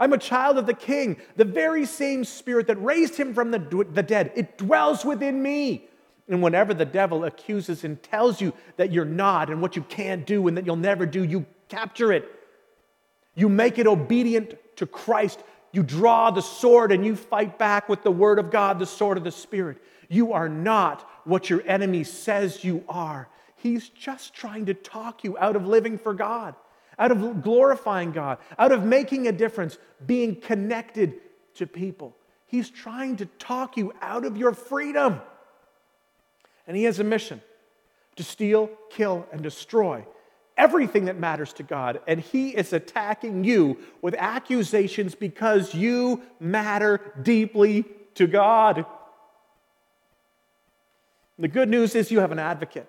I'm 0.00 0.12
a 0.12 0.18
child 0.18 0.58
of 0.58 0.66
the 0.66 0.74
king. 0.74 1.18
The 1.36 1.44
very 1.44 1.86
same 1.86 2.24
spirit 2.24 2.66
that 2.68 2.82
raised 2.82 3.16
him 3.16 3.34
from 3.34 3.50
the, 3.50 3.58
the 3.92 4.02
dead, 4.02 4.32
it 4.34 4.58
dwells 4.58 5.04
within 5.04 5.42
me. 5.42 5.88
And 6.28 6.42
whenever 6.42 6.72
the 6.72 6.84
devil 6.84 7.24
accuses 7.24 7.84
and 7.84 8.02
tells 8.02 8.40
you 8.40 8.52
that 8.76 8.92
you're 8.92 9.04
not 9.04 9.50
and 9.50 9.60
what 9.60 9.76
you 9.76 9.82
can't 9.82 10.24
do 10.26 10.48
and 10.48 10.56
that 10.56 10.64
you'll 10.64 10.76
never 10.76 11.04
do, 11.04 11.22
you 11.24 11.44
capture 11.68 12.12
it. 12.12 12.28
You 13.34 13.48
make 13.48 13.78
it 13.78 13.86
obedient 13.86 14.54
to 14.76 14.86
Christ. 14.86 15.42
You 15.72 15.82
draw 15.82 16.30
the 16.30 16.42
sword 16.42 16.92
and 16.92 17.04
you 17.04 17.16
fight 17.16 17.58
back 17.58 17.88
with 17.88 18.02
the 18.02 18.10
word 18.10 18.38
of 18.38 18.50
God, 18.50 18.78
the 18.78 18.86
sword 18.86 19.18
of 19.18 19.24
the 19.24 19.32
Spirit. 19.32 19.78
You 20.08 20.32
are 20.32 20.48
not 20.48 21.08
what 21.24 21.50
your 21.50 21.62
enemy 21.66 22.04
says 22.04 22.64
you 22.64 22.84
are. 22.88 23.28
He's 23.56 23.88
just 23.88 24.34
trying 24.34 24.66
to 24.66 24.74
talk 24.74 25.24
you 25.24 25.38
out 25.38 25.56
of 25.56 25.66
living 25.66 25.98
for 25.98 26.14
God 26.14 26.54
out 27.02 27.10
of 27.10 27.42
glorifying 27.42 28.12
God, 28.12 28.38
out 28.60 28.70
of 28.70 28.84
making 28.84 29.26
a 29.26 29.32
difference, 29.32 29.76
being 30.06 30.36
connected 30.36 31.14
to 31.54 31.66
people. 31.66 32.16
He's 32.46 32.70
trying 32.70 33.16
to 33.16 33.26
talk 33.26 33.76
you 33.76 33.92
out 34.00 34.24
of 34.24 34.36
your 34.36 34.54
freedom. 34.54 35.20
And 36.64 36.76
He 36.76 36.84
has 36.84 37.00
a 37.00 37.04
mission 37.04 37.42
to 38.14 38.22
steal, 38.22 38.70
kill, 38.88 39.26
and 39.32 39.42
destroy 39.42 40.06
everything 40.56 41.06
that 41.06 41.18
matters 41.18 41.52
to 41.54 41.64
God. 41.64 42.00
And 42.06 42.20
He 42.20 42.50
is 42.50 42.72
attacking 42.72 43.42
you 43.42 43.78
with 44.00 44.14
accusations 44.16 45.16
because 45.16 45.74
you 45.74 46.22
matter 46.38 47.00
deeply 47.20 47.84
to 48.14 48.28
God. 48.28 48.86
The 51.36 51.48
good 51.48 51.68
news 51.68 51.96
is 51.96 52.12
you 52.12 52.20
have 52.20 52.30
an 52.30 52.38
advocate. 52.38 52.88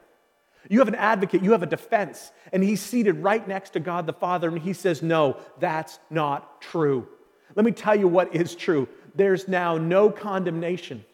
You 0.69 0.79
have 0.79 0.87
an 0.87 0.95
advocate, 0.95 1.43
you 1.43 1.51
have 1.51 1.63
a 1.63 1.67
defense, 1.67 2.31
and 2.51 2.63
he's 2.63 2.81
seated 2.81 3.21
right 3.23 3.45
next 3.45 3.71
to 3.71 3.79
God 3.79 4.05
the 4.05 4.13
Father, 4.13 4.47
and 4.47 4.59
he 4.59 4.73
says, 4.73 5.01
No, 5.01 5.37
that's 5.59 5.99
not 6.09 6.61
true. 6.61 7.07
Let 7.55 7.65
me 7.65 7.71
tell 7.71 7.95
you 7.95 8.07
what 8.07 8.33
is 8.35 8.55
true. 8.55 8.87
There's 9.15 9.47
now 9.47 9.77
no 9.77 10.09
condemnation. 10.09 11.05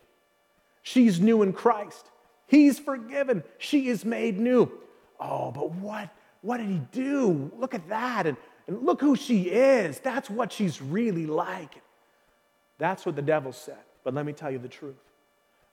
She's 0.83 1.19
new 1.19 1.41
in 1.41 1.53
Christ. 1.53 2.05
He's 2.47 2.79
forgiven. 2.79 3.43
She 3.57 3.89
is 3.89 4.05
made 4.05 4.39
new. 4.39 4.71
Oh, 5.19 5.51
but 5.51 5.71
what, 5.71 6.09
what 6.41 6.57
did 6.57 6.67
he 6.67 6.81
do? 6.91 7.51
Look 7.57 7.73
at 7.73 7.89
that. 7.89 8.25
And, 8.25 8.37
and 8.67 8.83
look 8.83 9.01
who 9.01 9.15
she 9.15 9.43
is. 9.43 9.99
That's 9.99 10.29
what 10.29 10.51
she's 10.51 10.81
really 10.81 11.25
like. 11.25 11.81
That's 12.77 13.05
what 13.05 13.15
the 13.15 13.21
devil 13.21 13.51
said. 13.51 13.77
But 14.03 14.13
let 14.13 14.25
me 14.25 14.33
tell 14.33 14.49
you 14.49 14.57
the 14.57 14.69
truth. 14.69 14.95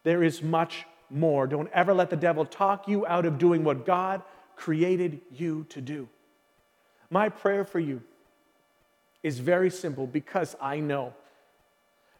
There 0.03 0.23
is 0.23 0.43
much 0.43 0.85
more. 1.11 1.47
Don't 1.47 1.71
ever 1.73 1.95
let 1.95 2.11
the 2.11 2.17
devil 2.17 2.45
talk 2.45 2.89
you 2.89 3.07
out 3.07 3.27
of 3.27 3.39
doing 3.39 3.65
what 3.65 3.87
God 3.87 4.23
created 4.57 5.21
you 5.33 5.65
to 5.71 5.81
do. 5.81 6.09
My 7.11 7.29
prayer 7.29 7.65
for 7.65 7.79
you 7.79 8.03
is 9.23 9.39
very 9.39 9.71
simple 9.71 10.07
because 10.07 10.57
I 10.61 10.81
know, 10.81 11.15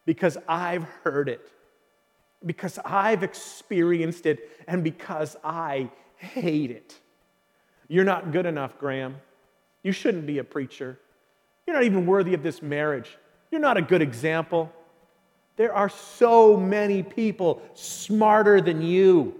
because 0.05 0.37
I've 0.47 0.83
heard 1.03 1.29
it, 1.29 1.51
because 2.45 2.79
I've 2.85 3.23
experienced 3.23 4.25
it, 4.25 4.49
and 4.67 4.83
because 4.83 5.35
I 5.43 5.89
hate 6.17 6.71
it. 6.71 6.99
You're 7.87 8.05
not 8.05 8.31
good 8.31 8.45
enough, 8.45 8.77
Graham. 8.77 9.17
You 9.83 9.91
shouldn't 9.91 10.25
be 10.25 10.39
a 10.39 10.43
preacher. 10.43 10.99
You're 11.65 11.75
not 11.75 11.83
even 11.83 12.05
worthy 12.05 12.33
of 12.33 12.43
this 12.43 12.61
marriage. 12.61 13.17
You're 13.51 13.61
not 13.61 13.77
a 13.77 13.81
good 13.81 14.01
example. 14.01 14.71
There 15.57 15.73
are 15.73 15.89
so 15.89 16.55
many 16.55 17.03
people 17.03 17.61
smarter 17.73 18.61
than 18.61 18.81
you. 18.81 19.35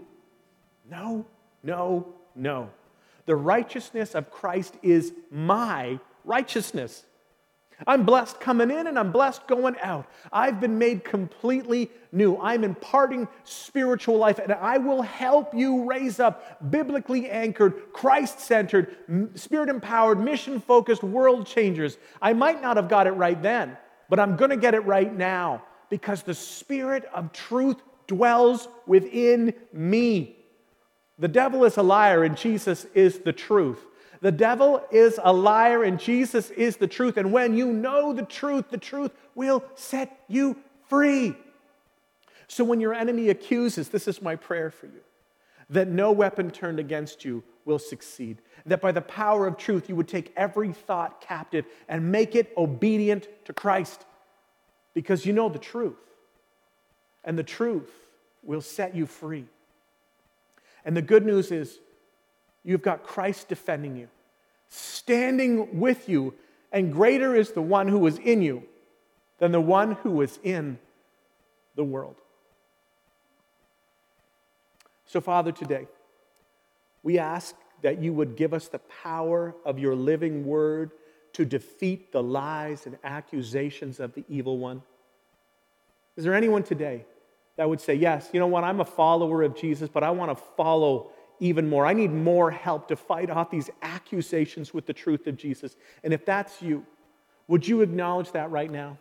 No, 0.90 1.26
no, 1.64 2.08
no. 2.36 2.70
The 3.28 3.36
righteousness 3.36 4.16
of 4.16 4.32
Christ 4.32 4.76
is 4.82 5.14
my 5.30 6.00
righteousness. 6.26 7.04
I'm 7.86 8.04
blessed 8.04 8.40
coming 8.40 8.72
in 8.72 8.88
and 8.88 8.98
I'm 8.98 9.12
blessed 9.12 9.46
going 9.46 9.76
out. 9.84 10.08
I've 10.34 10.60
been 10.60 10.80
made 10.80 11.04
completely 11.04 11.92
new. 12.12 12.36
I'm 12.38 12.64
imparting 12.64 13.28
spiritual 13.44 14.18
life 14.18 14.40
and 14.40 14.52
I 14.52 14.80
will 14.80 15.04
help 15.04 15.54
you 15.54 15.84
raise 15.84 16.20
up 16.20 16.72
biblically 16.72 17.30
anchored, 17.30 17.94
Christ 17.94 18.40
centered, 18.40 18.96
spirit 19.36 19.70
empowered, 19.70 20.20
mission 20.20 20.60
focused 20.60 21.04
world 21.04 21.46
changers. 21.46 22.00
I 22.20 22.34
might 22.34 22.60
not 22.64 22.78
have 22.78 22.90
got 22.90 23.06
it 23.06 23.12
right 23.12 23.40
then, 23.40 23.78
but 24.10 24.20
I'm 24.20 24.38
going 24.38 24.50
to 24.50 24.58
get 24.58 24.74
it 24.74 24.84
right 24.86 25.14
now 25.16 25.62
because 25.90 26.24
the 26.24 26.34
Spirit 26.34 27.06
of 27.14 27.32
truth 27.34 27.78
dwells 28.08 28.68
within 28.86 29.54
me. 29.74 30.38
The 31.20 31.28
devil 31.28 31.66
is 31.66 31.78
a 31.78 31.84
liar 31.84 32.24
and 32.24 32.38
Jesus 32.38 32.86
is 32.94 33.20
the 33.20 33.34
truth. 33.34 33.84
The 34.22 34.32
devil 34.32 34.84
is 34.92 35.20
a 35.24 35.34
liar 35.34 35.84
and 35.84 36.00
Jesus 36.00 36.50
is 36.52 36.78
the 36.78 36.88
truth. 36.88 37.18
And 37.18 37.32
when 37.32 37.56
you 37.56 37.72
know 37.72 38.14
the 38.14 38.24
truth, 38.24 38.70
the 38.70 38.78
truth 38.78 39.12
will 39.36 39.64
set 39.76 40.20
you 40.28 40.58
free. 40.88 41.36
So 42.48 42.64
when 42.64 42.80
your 42.80 42.94
enemy 42.94 43.30
accuses, 43.30 43.90
this 43.90 44.08
is 44.08 44.22
my 44.22 44.36
prayer 44.36 44.72
for 44.72 44.88
you 44.88 45.02
that 45.70 45.88
no 45.88 46.12
weapon 46.12 46.50
turned 46.50 46.80
against 46.80 47.26
you 47.26 47.44
will 47.66 47.80
succeed. 47.80 48.42
That 48.66 48.82
by 48.82 48.92
the 48.92 49.02
power 49.02 49.48
of 49.48 49.58
truth, 49.58 49.90
you 49.90 49.96
would 49.96 50.08
take 50.08 50.34
every 50.38 50.72
thought 50.72 51.22
captive 51.22 51.66
and 51.90 52.12
make 52.12 52.36
it 52.36 52.54
obedient 52.58 53.28
to 53.46 53.54
Christ 53.54 54.06
because 54.98 55.28
you 55.28 55.32
know 55.32 55.48
the 55.48 55.60
truth. 55.60 55.94
And 57.24 57.38
the 57.38 57.44
truth 57.44 57.92
will 58.42 58.62
set 58.62 58.96
you 58.96 59.06
free. 59.06 59.46
And 60.84 60.98
the 60.98 61.04
good 61.04 61.24
news 61.24 61.52
is 61.52 61.78
you've 62.64 62.82
got 62.82 63.04
Christ 63.04 63.48
defending 63.48 63.96
you, 63.96 64.08
standing 64.70 65.80
with 65.80 66.10
you, 66.10 66.34
and 66.72 66.92
greater 66.92 67.36
is 67.36 67.52
the 67.52 67.62
one 67.62 67.88
who 67.88 68.08
is 68.08 68.18
in 68.18 68.42
you 68.42 68.64
than 69.38 69.52
the 69.52 69.62
one 69.62 69.92
who 70.02 70.20
is 70.24 70.40
in 70.42 70.80
the 71.76 71.84
world. 71.84 72.16
So, 75.06 75.22
Father, 75.22 75.52
today, 75.52 75.86
we 77.04 77.20
ask 77.20 77.54
that 77.84 78.02
you 78.02 78.14
would 78.14 78.36
give 78.36 78.52
us 78.52 78.68
the 78.68 78.80
power 78.80 79.54
of 79.64 79.78
your 79.78 79.94
living 79.94 80.44
word 80.44 80.90
to 81.38 81.46
defeat 81.46 82.12
the 82.12 82.22
lies 82.22 82.88
and 82.88 82.98
accusations 83.04 84.00
of 84.00 84.12
the 84.16 84.26
evil 84.28 84.58
one? 84.58 84.82
Is 86.16 86.24
there 86.24 86.34
anyone 86.34 86.64
today 86.64 87.06
that 87.58 87.70
would 87.70 87.80
say, 87.80 87.94
Yes, 87.94 88.32
you 88.34 88.40
know 88.40 88.48
what? 88.48 88.64
I'm 88.64 88.80
a 88.80 88.86
follower 88.86 89.44
of 89.44 89.56
Jesus, 89.56 89.88
but 89.88 90.04
I 90.04 90.10
want 90.10 90.36
to 90.36 90.44
follow 90.56 91.12
even 91.40 91.70
more. 91.70 91.86
I 91.86 91.94
need 91.94 92.12
more 92.12 92.50
help 92.50 92.88
to 92.88 92.96
fight 92.96 93.30
off 93.30 93.52
these 93.52 93.70
accusations 93.84 94.74
with 94.74 94.88
the 94.88 94.94
truth 94.94 95.28
of 95.28 95.38
Jesus. 95.38 95.76
And 96.04 96.12
if 96.12 96.26
that's 96.26 96.60
you, 96.60 96.84
would 97.48 97.68
you 97.68 97.82
acknowledge 97.82 98.32
that 98.32 98.50
right 98.50 98.72
now? 98.72 98.98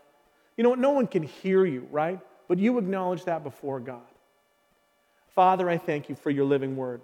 You 0.59 0.65
know 0.65 0.69
what? 0.69 0.79
No 0.79 0.91
one 0.91 1.07
can 1.07 1.23
hear 1.23 1.65
you, 1.65 1.89
right? 1.91 2.21
But 2.49 2.59
you 2.59 2.77
acknowledge 2.77 3.25
that 3.25 3.45
before 3.45 3.81
God. 3.81 4.03
Father, 5.35 5.71
I 5.71 5.79
thank 5.79 6.11
you 6.11 6.15
for 6.15 6.29
your 6.29 6.45
living 6.45 6.77
word. 6.77 7.01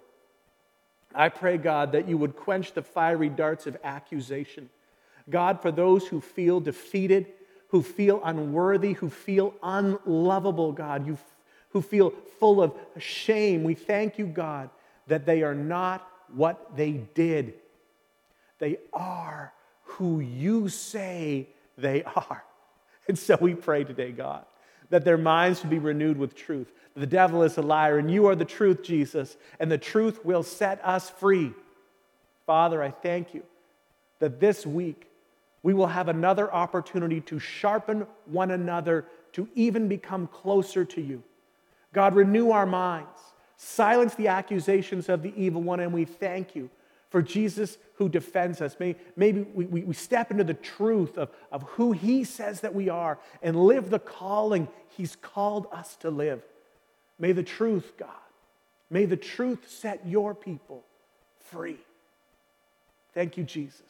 I 1.15 1.29
pray, 1.29 1.57
God, 1.57 1.93
that 1.93 2.07
you 2.07 2.19
would 2.19 2.35
quench 2.35 2.73
the 2.73 2.83
fiery 2.83 3.29
darts 3.29 3.65
of 3.65 3.77
accusation 3.83 4.69
God, 5.29 5.61
for 5.61 5.71
those 5.71 6.07
who 6.07 6.21
feel 6.21 6.59
defeated, 6.59 7.27
who 7.69 7.81
feel 7.81 8.21
unworthy, 8.23 8.93
who 8.93 9.09
feel 9.09 9.53
unlovable, 9.63 10.71
God, 10.71 11.07
you, 11.07 11.17
who 11.69 11.81
feel 11.81 12.13
full 12.39 12.61
of 12.61 12.73
shame, 12.97 13.63
we 13.63 13.73
thank 13.73 14.17
you, 14.17 14.27
God, 14.27 14.69
that 15.07 15.25
they 15.25 15.43
are 15.43 15.55
not 15.55 16.07
what 16.33 16.75
they 16.75 16.91
did. 16.91 17.55
They 18.59 18.77
are 18.91 19.53
who 19.83 20.19
you 20.19 20.69
say 20.69 21.49
they 21.77 22.03
are. 22.03 22.43
And 23.07 23.17
so 23.17 23.37
we 23.39 23.53
pray 23.53 23.83
today, 23.83 24.11
God, 24.11 24.45
that 24.89 25.03
their 25.03 25.17
minds 25.17 25.61
would 25.61 25.69
be 25.69 25.79
renewed 25.79 26.17
with 26.17 26.35
truth. 26.35 26.71
The 26.95 27.07
devil 27.07 27.43
is 27.43 27.57
a 27.57 27.61
liar, 27.61 27.97
and 27.97 28.09
you 28.09 28.27
are 28.27 28.35
the 28.35 28.45
truth, 28.45 28.83
Jesus, 28.83 29.35
and 29.59 29.71
the 29.71 29.77
truth 29.77 30.23
will 30.23 30.43
set 30.43 30.79
us 30.85 31.09
free. 31.09 31.53
Father, 32.45 32.83
I 32.83 32.91
thank 32.91 33.33
you 33.33 33.43
that 34.19 34.39
this 34.39 34.65
week 34.65 35.09
we 35.63 35.73
will 35.73 35.87
have 35.87 36.09
another 36.09 36.53
opportunity 36.53 37.21
to 37.21 37.39
sharpen 37.39 38.05
one 38.25 38.51
another 38.51 39.05
to 39.31 39.47
even 39.55 39.87
become 39.87 40.27
closer 40.27 40.85
to 40.85 41.01
you. 41.01 41.23
God, 41.93 42.13
renew 42.15 42.51
our 42.51 42.65
minds, 42.65 43.19
silence 43.57 44.13
the 44.15 44.27
accusations 44.27 45.09
of 45.09 45.23
the 45.23 45.33
evil 45.35 45.61
one, 45.61 45.79
and 45.79 45.91
we 45.91 46.05
thank 46.05 46.55
you 46.55 46.69
for 47.09 47.21
Jesus 47.21 47.77
who 47.95 48.09
defends 48.09 48.61
us. 48.61 48.75
May, 48.79 48.95
maybe 49.15 49.41
we, 49.41 49.65
we, 49.65 49.83
we 49.83 49.93
step 49.93 50.29
into 50.29 50.43
the 50.43 50.53
truth 50.53 51.17
of, 51.17 51.29
of 51.51 51.63
who 51.63 51.91
he 51.91 52.23
says 52.23 52.61
that 52.61 52.75
we 52.75 52.89
are 52.89 53.19
and 53.41 53.55
live 53.55 53.89
the 53.89 53.99
calling 53.99 54.67
he's 54.89 55.15
called 55.15 55.67
us 55.71 55.95
to 55.97 56.09
live. 56.09 56.43
May 57.17 57.31
the 57.31 57.43
truth, 57.43 57.93
God, 57.97 58.09
May 58.93 59.05
the 59.05 59.17
truth 59.17 59.67
set 59.67 60.05
your 60.05 60.35
people 60.35 60.85
free. 61.49 61.79
Thank 63.15 63.37
you, 63.37 63.43
Jesus. 63.43 63.81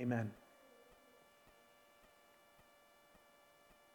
Amen. 0.00 0.41